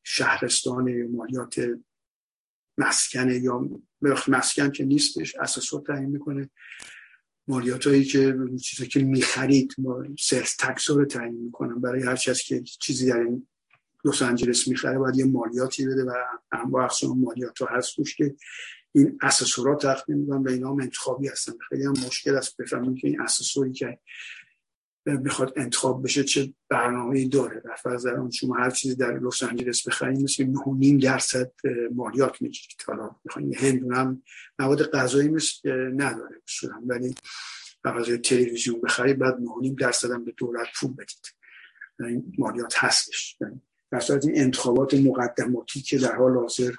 [0.03, 1.71] شهرستان مالیات
[2.79, 3.71] مسکنه یا
[4.29, 6.51] مسکن که نیستش اساسات تعیین می‌کنه.
[7.49, 9.75] مالیات هایی که چیزی که می‌خرید
[10.19, 11.81] سرس تکس رو تعیین می‌کنن.
[11.81, 13.49] برای هر کسی که چیزی در این
[14.05, 16.12] لس آنجلس می‌خره باید یه مالیاتی بده و
[16.53, 18.35] انواع اقسام مالیات ها هست که
[18.95, 21.53] این اسسورا تقدیم می‌کنن و اینا هم انتخابی هستن.
[21.68, 23.99] خیلی هم مشکل است بفهمیم که این اسسوری که
[25.07, 27.61] می‌خواد انتخاب بشه چه برنامه داره.
[27.61, 31.53] در فرض در شما هر چیزی در لس آنجلس بخرید مثل 9.5 درصد
[31.95, 32.82] مالیات می‌گیرید.
[32.86, 34.22] حالا می‌خواین هند هم
[34.59, 37.14] مواد غذایی مثل نداره بسیارم ولی
[37.84, 41.34] غذای تلویزیون بخرید بعد 9.5 درصد هم به دولت پول بدید.
[42.01, 43.39] این مالیات هستش.
[43.91, 46.72] در صورت این انتخابات مقدماتی که در حال حاضر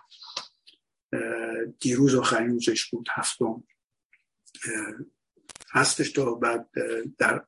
[1.80, 3.64] دیروز آخرین روزش بود هفتم.
[5.72, 6.70] هستش تا بعد
[7.18, 7.46] در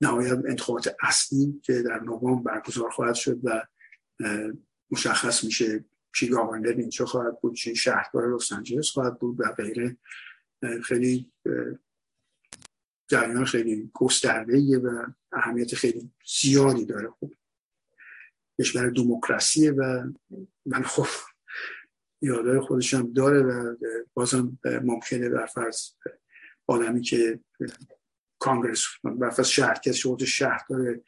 [0.00, 3.66] نهایت انتخابات اصلی که در نوامبر برگزار خواهد شد و
[4.90, 5.84] مشخص میشه
[6.14, 9.96] چی گاورنر اینجا خواهد بود چی شهردار لس آنجلس خواهد بود و غیره.
[10.84, 11.32] خیلی
[13.08, 17.10] جریان خیلی گسترده و اهمیت خیلی زیادی داره.
[17.10, 17.34] خوب
[18.60, 20.12] کشور دموکراسیه و
[20.66, 21.06] من خب
[22.24, 23.76] یادهای خودشم داره و
[24.14, 25.90] بازم ممکنه در فرض
[26.66, 27.40] آدمی که
[28.38, 31.00] کانگرس فرض شهر کسی شهر شهردار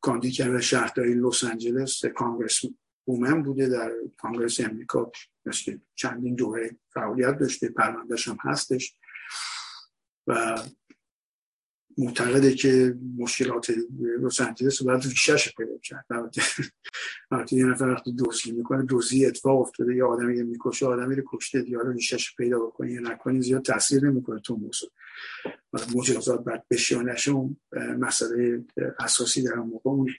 [0.00, 2.60] کاندی کرده شهرداری لس آنجلس کانگرس
[3.04, 5.12] اومن بوده در کانگرس امریکا
[5.46, 8.96] مثل چندین دوره فعالیت داشته پروندهش هم هستش
[10.26, 10.58] و
[11.98, 13.70] معتقده که مشکلات
[14.22, 16.06] لس آنجلس باید ریشش پیدا کرد.
[17.30, 19.96] البته یه نفر وقتی دوزی می‌کنه دوزی اتفاق افتاده.
[19.96, 22.92] یه آدمی می‌کشه آدمی رو کشته دیگه رو ریشش پیدا بکنه.
[22.92, 24.90] یا نکنی زیاد تاثیر نمی‌کنه تو موضوع.
[25.94, 27.56] مجازات بعد بشه یا نشه اون
[27.98, 28.64] مسئله
[28.98, 30.14] اساسی در اون موقع اون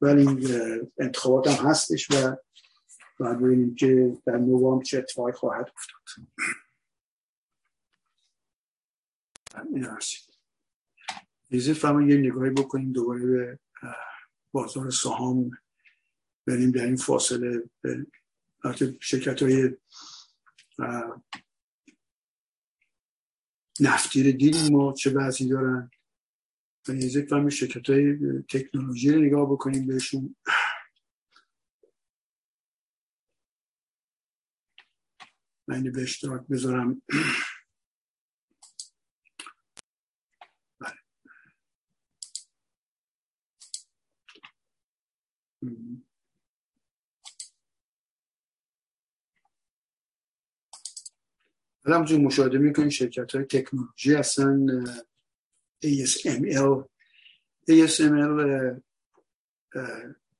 [0.00, 0.26] ولی
[0.98, 2.36] انتخابات هم هستش و
[3.18, 6.26] باید ببینیم که در نوامبر چه اتفاقی خواهد افتاد.
[9.74, 9.84] این
[11.50, 13.58] هست فهمه یه نگاهی بکنیم دوباره به
[14.52, 15.50] بازار سهام.
[16.46, 17.62] بریم در این فاصله
[19.00, 19.76] شرکت های
[23.80, 25.90] نفتی رو دیدیم ما چه وضعی دارن.
[26.88, 30.36] یه فهم شرکت های تکنولوژی رو نگاه بکنیم بهشون.
[35.68, 37.02] من به اشتراک بذارم.
[51.94, 54.84] همچون مشاهده می‌کنین شرکت های تکنولوژی هستن
[55.84, 56.84] ASML
[57.70, 58.80] ASML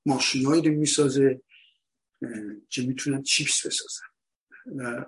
[0.07, 1.42] ماشین رو می‌سازه
[2.68, 4.07] که می‌تونن چیپس بسازن.
[4.76, 5.05] و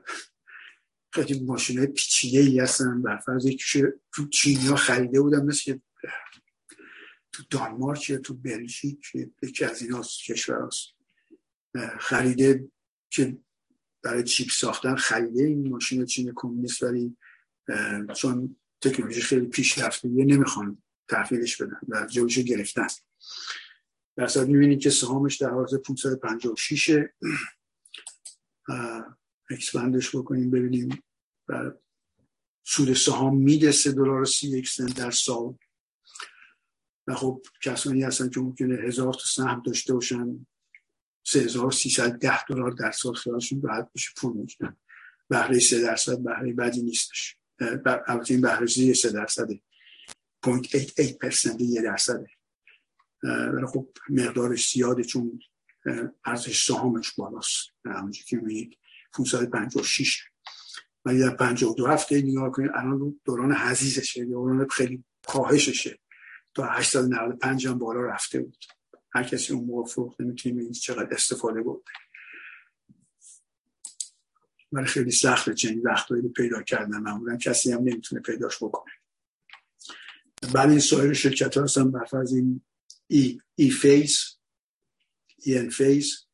[1.12, 4.28] خیلی ماشین های پیچیده ای هستن برفرض که تو
[4.68, 5.78] ها خریده بودن مثل
[7.32, 9.12] تو دانمارک یا تو بلژیک
[9.42, 10.86] یکی از این کشور هست
[12.00, 12.70] خریده
[13.10, 13.38] که
[14.02, 17.16] برای chip ساختن خریده این ماشین چین کمونیست ولی
[18.16, 19.50] چون تکنولوژی خیلی
[20.04, 22.86] یه نمی‌خوان تحویلش بدن و جلوش گرفتن.
[24.16, 27.04] در صورت می‌بینید که سهامش در حاضر 556
[29.50, 31.02] expand ش بکنیم ببینیم.
[31.48, 31.70] و
[32.64, 35.54] سود سهام میده 3 دلار 31 سنت در سال.
[37.06, 40.46] و خب کسانی هستن که ممکنه هزار تا سهم داشته باشن.
[41.24, 44.76] 3310 دلار در سال خیالشون راحت بشه پول می‌گیرن.
[45.28, 47.36] بهره 3 درصد بهره بدی نیستش.
[47.86, 49.60] البته این بهره 3 درصده.
[50.46, 52.26] 0.88 درصد یه درصده.
[53.22, 55.40] ولی خب مقدارش زیاده چون
[56.24, 57.68] ارزش سهامش بالاست.
[57.84, 58.78] همونجا که می‌بینید
[59.12, 60.22] 556
[61.04, 64.24] ولی در 52 هفته نگاه کنید الان دوران حزیزشه.
[64.24, 65.98] دوران خیلی کاهششه
[66.54, 68.64] تا 895 هم بالا رفته بود.
[69.12, 71.84] هر کسی اون موقع فروخته می‌تونیم چقدر استفاده بود.
[74.72, 76.98] ولی خیلی سخته چنین وقتایی رو پیدا کردن.
[76.98, 78.92] معمولا کسی هم نمی‌تونه پیداش بکنه.
[80.54, 82.62] بعد این سایر شرکت ها هستن برفرض این
[83.06, 84.38] ای, ای فیس
[85.38, 86.26] ای ان فیس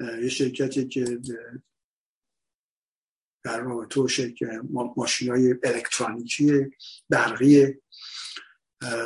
[0.00, 1.20] یه شرکتی که
[3.42, 4.60] در رابطه که
[4.96, 6.70] ماشین های الکترونیکی
[7.08, 7.74] برقی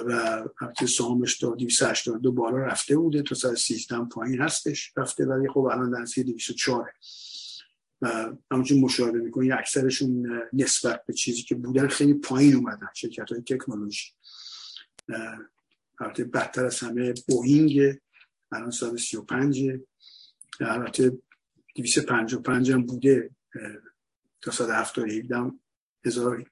[0.06, 5.58] و هفته سهامش تا 282 بالا رفته بوده تا 113 پایین هستش رفته ولی خب
[5.58, 6.92] الان در 204
[8.02, 13.42] و همچون مشاهده می‌کنی اکثرشون نسبت به چیزی که بودن خیلی پایین اومدن شرکت های
[13.42, 14.12] تکنولوژی
[16.00, 17.98] البته بدتر از همه بوینگ
[18.52, 19.70] الان 135
[20.60, 21.18] البته
[21.74, 23.30] 255 هم بوده
[24.40, 25.54] تا 177
[26.04, 26.50] هزار.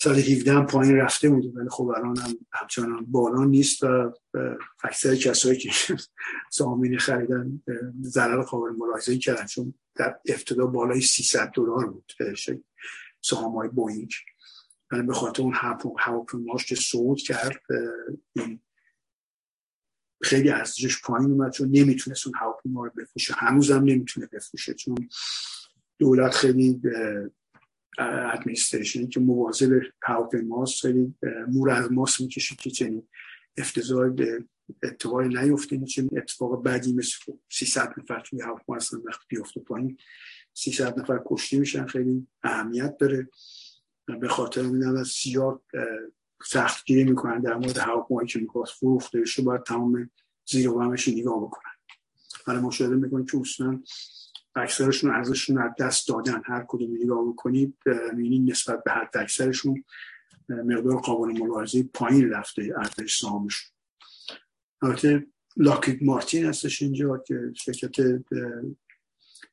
[0.00, 4.12] سال 17 هم پایین رفته بود ولی خب الان هم همچنان بالا نیست و
[4.84, 5.70] اکثر کسایی که
[6.50, 7.62] سامین خریدن
[8.02, 12.12] ضرر قابل ملاحظه کردن چون در ابتدا بالای 300 دلار بود
[13.22, 14.12] سهام های بوینگ.
[14.90, 15.54] به خاطر اون
[15.98, 17.60] هواپیماش که صعود کرد
[18.36, 18.60] این
[20.22, 23.34] خیلی ارزشش پایین اومد چون نمی‌تونست اون هواپیما رو بفروشه.
[23.36, 25.08] هنوزم نمی‌تونه بفروشه چون
[25.98, 26.80] دولت خیلی
[27.98, 31.14] ادمنستریشنی که مواظب هواپیماست خیلی
[31.48, 33.08] مور از ماست می‌کشه که چنین
[33.56, 34.10] افتضاح
[34.82, 35.84] اتفاقی نیفته.
[35.84, 37.16] چنین اتفاق بدی مثل
[37.50, 39.98] 300 نفر توی هواپیما هستن وقتی بیفته پایین
[40.54, 43.28] 300 نفر کشته میشن خیلی اهمیت داره.
[44.20, 45.62] به خاطر میدن از زیاد
[46.44, 50.10] سختگیری می‌کنن در مورد هواپیمایی که می‌خواست فروخته بشه باید تمام
[50.46, 51.72] زیر و نگاه بکنن.
[52.46, 53.82] حالا مشاهده می‌کنید که اصلا
[54.54, 56.42] اکثرشون ارزششون از دست دادن.
[56.44, 57.76] هر کدوم نگاه بکنید
[58.12, 59.84] می‌بینید نسبت به حد اکثرشون
[60.48, 63.70] مقدار قابل ملاحظه پایین رفته ارزش سهامشون.
[64.82, 65.26] البته
[65.56, 68.24] لاکید مارتین هستش اینجا که شرکت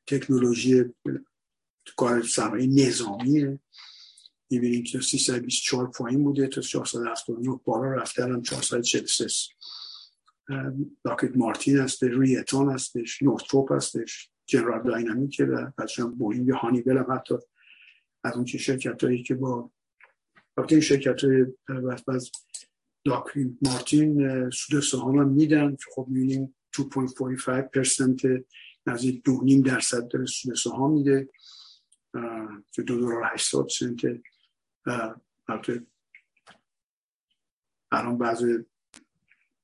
[0.07, 0.83] تکنولوژی
[1.97, 3.59] کار صنایع نظامیه.
[4.49, 9.27] می‌بینید که 324 پایین بوده تا 479 بالا رفته الان 443
[11.05, 14.29] Lockheed Martin هست Raytheon هستش Northrop هستش.
[14.45, 17.35] General Dynamics و هم Boeing Honeywell هم حتی
[18.23, 19.71] از اون شرکت هایی که با
[20.57, 21.45] وقتی این شرکت های
[22.07, 22.31] باز
[23.05, 25.77] Lockheed Martin سود سهام هم میدن.
[25.95, 28.43] خب می‌بینیم 2.45%
[28.87, 31.29] نزدیک دو نیم درصد داره سود سهام میده.
[32.71, 34.21] که دو دلار 80 سنت.
[35.47, 35.85] البته
[37.91, 38.45] الان بعض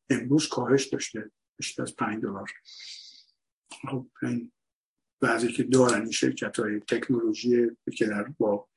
[0.09, 2.51] امروز کاهش داشته بیشتر از 5 دلار.
[3.91, 4.51] خب این
[5.21, 7.67] بعضی که دارن این شرکت های تکنولوژی
[7.97, 8.67] که در با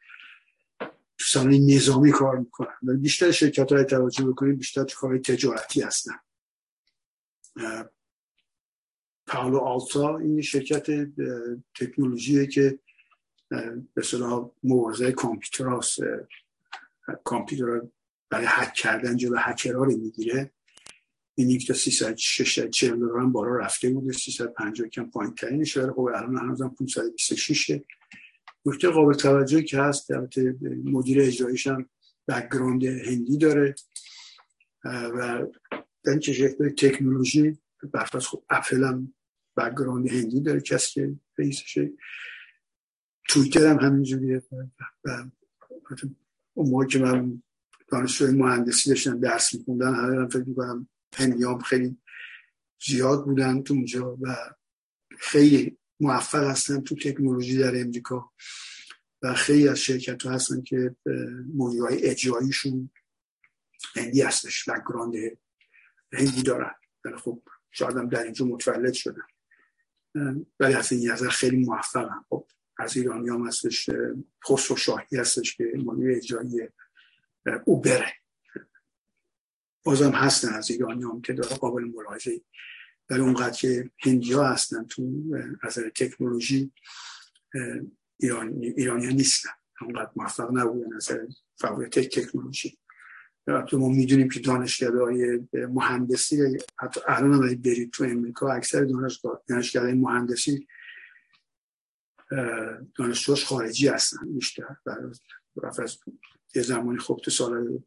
[1.20, 2.76] سانه نظامی کار می‌کنن.
[2.82, 6.14] بیشتر شرکت های توجه بکنید بیشتر کار تجارتی هستن.
[9.26, 10.86] Palo Alto این شرکت
[11.74, 12.78] تکنولوژی که
[13.94, 15.98] به اصطلاح مواظب کامپیوتر هست.
[17.24, 17.86] کامپیوتر
[18.30, 20.53] برای هک کردن جلو هکرها رو می‌گیره.
[21.34, 26.00] این یک تا 340 دلار هم بالا رفته بوده 350 کم پایین ترین شده خب
[26.00, 27.80] الان هنوزم 526
[28.66, 31.88] نکته قابل توجهی که هست البته مدیر اجرایش هم
[32.28, 33.74] background هندی داره.
[34.84, 35.46] و
[36.06, 37.58] این که شکل تکنولوژی
[37.92, 39.14] برفت خب اپل هم
[39.56, 41.92] background هندی داره کسی که رئیسشه.
[43.28, 44.42] تویتر هم همینجوریه
[45.04, 45.24] و
[46.54, 47.42] اون موقع که من
[47.88, 51.96] دانشجوی مهندسی داشتم درس میخوندن همه فکر می‌کنم هندیام خیلی
[52.86, 54.36] زیاد بودن تو اونجا و
[55.18, 58.32] خیلی موفق هستن تو تکنولوژی در امریکا
[59.22, 60.96] و خیلی از شرکت ها هستن که
[61.54, 62.90] موضوع های اجراییشون
[63.96, 65.14] هندی هستش بکگراند
[66.12, 66.74] هندی دارن.
[67.04, 69.26] ولی خب شاید هم در اینجا متولد شدن.
[70.60, 72.46] ولی از این نظر خیلی موفق هم خب
[72.78, 73.90] از ایرانی هم هستش
[74.48, 76.68] خسرو شاهی هستش که موضوع اجرایی
[77.64, 78.12] اوبره.
[79.84, 82.40] بازم هستن از ایرانی هم که داره قابل ملاحظه
[83.10, 85.22] ولی اونقدر که هندی ها هستن تو
[85.62, 86.72] از تکنولوژی
[88.20, 89.50] ایرانی, ایرانی ها نیستن.
[89.80, 91.10] اونقدر موفق نبودن از
[91.56, 92.78] فعالیت تکنولوژی.
[93.68, 98.84] تو ما می‌دونیم که دانشگاه های مهندسی حتی الان هم برید تو امریکا اکثر
[99.48, 100.66] دانشگاه های مهندسی
[102.98, 104.76] دانشجوش خارجی هستن بیشتر.
[105.78, 105.98] از
[106.54, 107.82] یه زمانی خب تو سال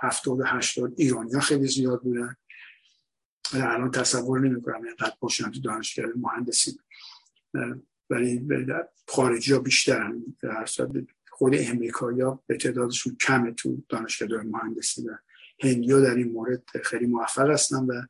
[0.00, 2.36] هفتاد و هشتاد ایرانی ها خیلی زیاد بودن.
[3.52, 6.78] ولی الان تصور نمی کنم اینقدر باشن تو دانشگاه مهندسی
[8.10, 8.46] ولی
[9.08, 10.66] خارجی ها بیشترن در
[11.30, 15.18] خود امریکایی ها به تعدادشون کمه تو دانشگاه مهندسی و
[15.62, 18.02] هندی ها در این مورد خیلی موفق هستن و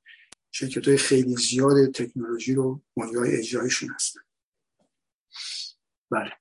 [0.53, 4.20] شرکت های خیلی زیاد تکنولوژی رو مدیای اجرایشون هستن.
[6.11, 6.32] بله.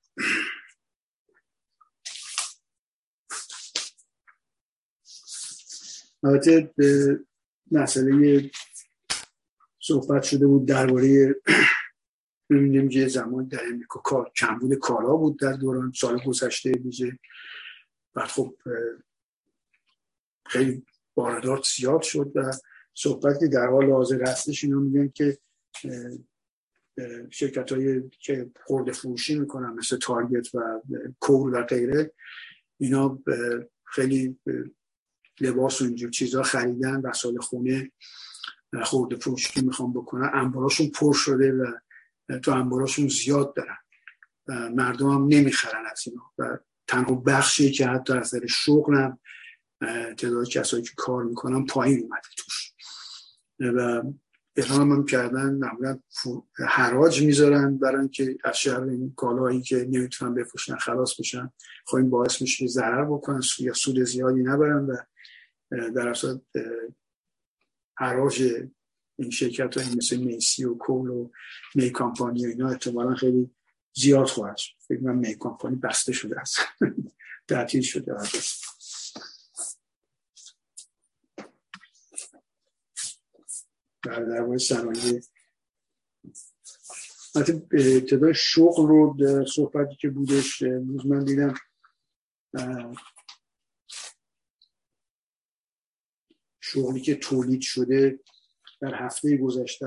[6.24, 7.20] البته به
[7.70, 8.50] مسئله
[9.80, 11.34] صحبت شده بود درباره
[12.48, 17.18] می‌بینیم که زمان در امریکا کار کمبود کالا بود در دوران سال گذشته ویژه
[18.14, 18.54] بعد خب
[20.46, 20.84] خیلی
[21.16, 22.52] واردات زیاد شد و
[22.94, 25.38] صحبتی در حال حاضر هستش اینو میگن که
[27.30, 30.80] شرکت هایی که خورده فروشی می‌کنن مثل تارگت و
[31.20, 32.12] کور و غیره
[32.78, 33.22] اینا
[33.84, 34.38] خیلی
[35.40, 37.92] لباس و اینجور چیزها خریدن وسایل خونه
[38.82, 41.66] خورده فروشی می‌خوام بکنن انباراشون پر شده و
[42.38, 43.76] تو انباراشون زیاد دارن
[44.46, 49.18] و مردم هم نمی‌خرن از اینا و تنها بخشی که حتی از در شغلم
[50.18, 52.72] تعداد کسایی که کار می‌کنن پایین اومده توش.
[53.60, 54.02] و
[54.56, 55.98] اعلام هم کردن معمولا
[56.68, 61.52] حراج می‌ذارن برای اینکه از شهر این کالاهایی که نمی‌تونن بفروشن خلاص بشن
[61.86, 64.96] خب این باعث میشه ضرر بکنن یا سود زیادی نبرن و
[65.94, 66.38] در اصل
[67.96, 68.42] حراج
[69.18, 71.30] این شرکت های مثل میسی و کول و
[71.74, 73.50] می کامپانی و اینا احتمالا خیلی
[73.96, 74.72] زیاد خواهد شد.
[74.88, 76.56] فکر من می کامپانی بسته شده است.
[77.48, 78.64] تعطیل شده است.
[84.02, 85.20] در درباره صنایع.
[87.72, 89.16] ابتدای شغل رو
[89.46, 91.54] صحبتی که بودش روز من دیدم
[96.74, 98.20] شغلی که تولید شده
[98.80, 99.86] در هفته گذشته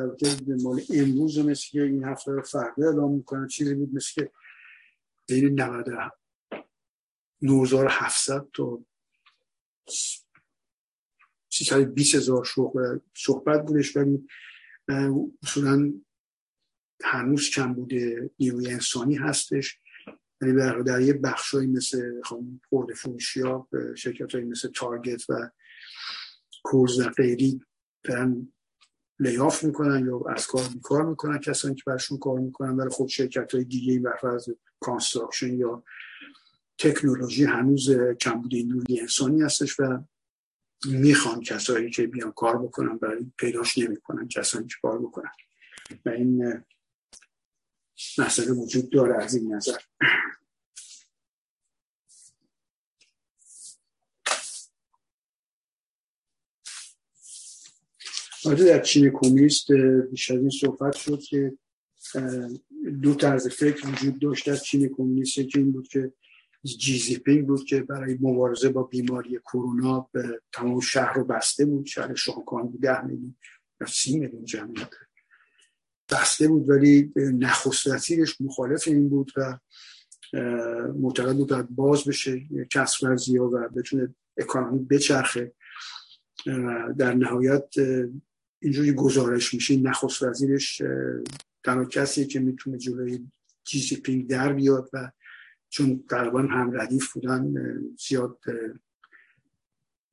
[0.64, 4.32] مال امروز مثل که این هفته رو فرده اعلام می‌کنن چیزی بود مثل که
[5.28, 5.62] بین
[7.42, 8.86] 9700 تا
[11.50, 14.28] 320 هزار شغل صحبت بودش ولی
[15.44, 15.94] اصولا
[17.04, 19.80] هنوز کمبود نیروی انسانی هستش.
[20.42, 22.22] یعنی در یه بخشایی مثل
[22.70, 23.42] خورده فروشی
[23.96, 25.50] شرکت های مثل Target و
[27.18, 27.62] غیره
[28.04, 28.54] دارن
[29.20, 33.56] layoff می‌کنن یا از کار بیکار می‌کنن کسانی که برشون کار می‌کنن ولی خب شرکت
[33.56, 34.50] های دیگه برفرض
[34.80, 35.84] construction یا
[36.78, 37.90] تکنولوژی هنوز
[38.22, 40.04] کمبود نیروی انسانی هستش و
[40.86, 45.32] می‌خوان کسایی که بیان کار بکنن برای پیداش نمی‌کنن کسانی که کار بکنن.
[46.06, 46.64] و این
[48.18, 49.78] مسئله وجود داره از این نظر.
[58.48, 59.72] البته در چین کمونیست
[60.12, 61.54] بیش از این صحبت شد که
[63.02, 65.36] دو طرز فکر وجود داشت در چین کمونیست.
[65.36, 66.14] که این بود که
[66.64, 71.86] جی پینگ بود که برای مبارزه با بیماری کرونا به تمام شهر رو بسته بود.
[71.86, 73.36] شهر شانکان بود ده میلیون
[73.82, 74.90] یا سی میلیون جمعیت
[76.12, 79.60] بسته بود ولی نخست وزیرش مخالف این بود و
[81.00, 82.42] معتقد بود باز بشه
[82.72, 85.54] کسب ورزی و بتونه اکانومی بچرخه.
[86.98, 87.70] در نهایت
[88.60, 89.78] اینجوری گزارش میشه.
[89.78, 90.82] نخست وزیرش
[91.64, 93.28] تنها کسی که می‌تونه جلوی
[93.64, 95.12] جی پینگ در بیاد و
[95.70, 97.54] چون تقریبا هم ردیف بودن
[98.08, 98.40] زیاد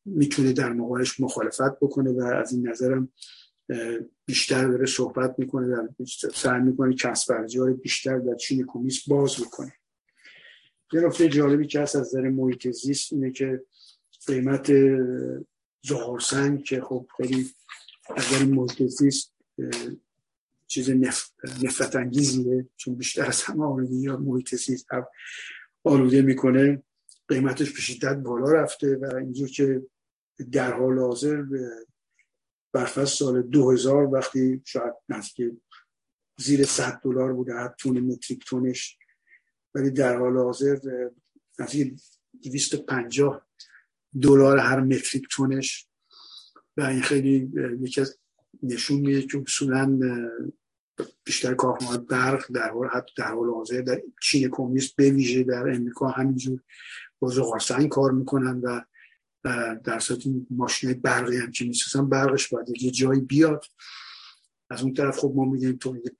[0.05, 3.13] می‌تونه در مقابلش مخالفت بکنه و از این نظرم
[4.27, 5.89] بیشتر داره صحبت می‌کنه در
[6.35, 9.73] سعی می‌کنه کسب رو بیشتر در چین کمیس باز بکنه.
[10.93, 13.63] یه نکته جالبی که هست از نظر محیط زیست اینه که
[14.27, 14.73] قیمت
[15.85, 17.51] زهارسنگ که خب خیلی
[18.17, 19.35] از محیط زیست
[20.67, 21.31] چیز نف...
[21.63, 24.87] نفرت انگیزیه چون بیشتر از همه آلودگی یا محیط زیست
[25.85, 26.83] آلوده می‌کنه.
[27.29, 29.83] قیمتش به شدت بالا رفته و اینجور که
[30.53, 31.45] در حال حاضر
[32.73, 35.55] برفت سال 2000 وقتی شاید نزدیک
[36.39, 38.99] زیر 100 دلار بوده هر تون متریک تونش
[39.75, 40.79] ولی در حال حاضر
[41.59, 42.01] نزدیک
[42.43, 43.47] 250
[44.23, 45.89] دلار هر متریک تونش
[46.77, 48.19] و این خیلی یکی از
[48.63, 49.99] نشون میده که اصولا
[51.25, 55.69] بیشتر کارخانه برق در حال حتی در حال حاضر در چین کمونیست به ویژه در
[55.69, 56.61] امریکا همینجور
[57.19, 58.81] با زغال کار می‌کنن و
[59.85, 60.21] در صورت
[60.51, 63.65] ماشین برقی هم که می‌سازن برقش باید یه جایی بیاد.
[64.71, 66.17] از اون طرف خب ما می‌دونیم تولید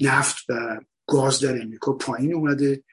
[0.00, 2.84] نفت و گاز در امریکا پایین اومده.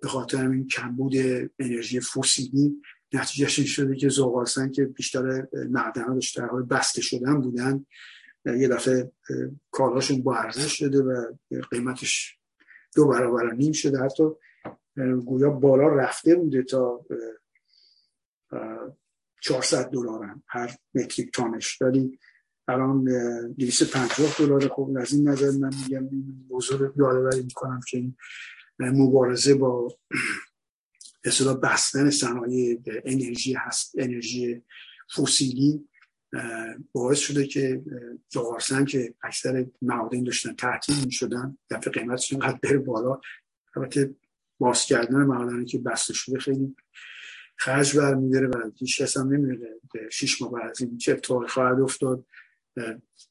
[0.00, 1.14] به خاطر این کمبود
[1.58, 2.82] انرژی فسیلی
[3.14, 7.86] نتیجهش این شده که زغالسنگ که بیشتر معدن در حال بسته شدن بودن.
[8.44, 9.12] یه دفعه
[9.70, 11.32] کارهاشون با ارزش شده و
[11.70, 12.38] قیمتش
[12.96, 13.98] دو برابر نیم شده.
[13.98, 14.24] حتی
[15.24, 17.06] گویا بالا رفته بوده تا
[19.40, 22.18] 400 دلار هر متریک تانش ولی
[22.68, 23.04] الان
[23.58, 26.08] 250 دلار خب از این نظر من میگم
[26.50, 28.16] بزرگ یادآوری می‌کنم که این
[28.80, 29.98] مبارزه با
[31.24, 34.62] اصلا بستن صنایع انرژی هست انرژی
[35.16, 35.88] فسیلی
[36.92, 37.82] باعث شده که
[38.32, 43.20] زغارسنگ که اکثر معادن داشتن تعطیل می شدن دفعه قیمتشون قد بره بالا.
[43.76, 44.14] البته
[44.58, 46.76] باز کردن معادنی که بسته شده خیلی
[47.56, 49.68] خرج برمیداره و هیچ کس هم نمی‌دونه
[50.12, 52.26] شیش ماه بعد از این چه اتفاقی خواهد افتاد.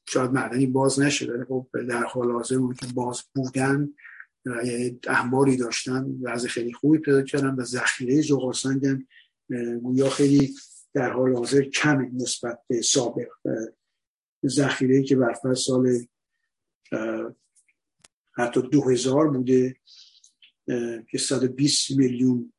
[0.08, 3.88] شاید معدنی باز نشه خب در حال حاضر که باز بودن.
[5.06, 9.06] احماری داشتن وضع خیلی خوبی پیدا کردن و ذخیره زغالسنگ هم
[9.78, 10.54] گویا خیلی
[10.94, 13.28] در حال حاضر کم نسبت به سابق.
[14.46, 16.06] ذخیره که بر سال
[18.32, 19.76] حتی دو هزار بوده
[21.10, 22.52] که 120 میلیون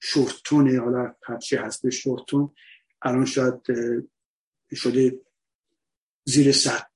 [0.00, 2.54] شورتونه حالا هرچی هست به شورتون
[3.02, 3.54] الان شاید
[4.74, 5.20] شده
[6.24, 6.90] زیر صد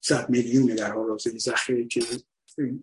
[0.00, 2.00] صد میلیون در حال حاضر ذخیره که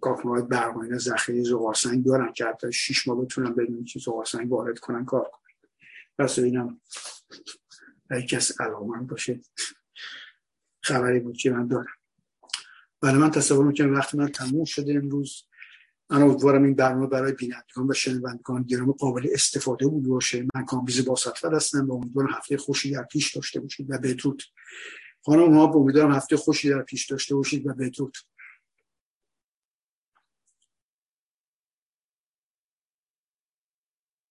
[0.02, 4.26] کارخانه‌های برق اینا ذخیره زغال سنگ دارن که حتی 6 ماه بتونن بدون که زغال
[4.26, 5.70] سنگ وارد کنن کار کنن.
[6.20, 6.82] پس اینم
[8.10, 9.42] اگه کس علاقمند باشه.
[10.82, 11.94] خبری بود که من دارم.
[13.02, 15.44] برای من تصور می‌کنم وقتی من تموم شده امروز
[16.10, 20.48] من امیدوارم این برنامه برای بینندگان و شنوندگان گرام قابل استفاده بود باشه.
[20.56, 21.16] من کامبیز با
[21.54, 24.44] هستم و امیدوارم هفته خوشی در پیش داشته باشید و بدرود
[25.26, 28.18] خانم ها امیدوارم هفته خوشی در پیش داشته باشید و بدرود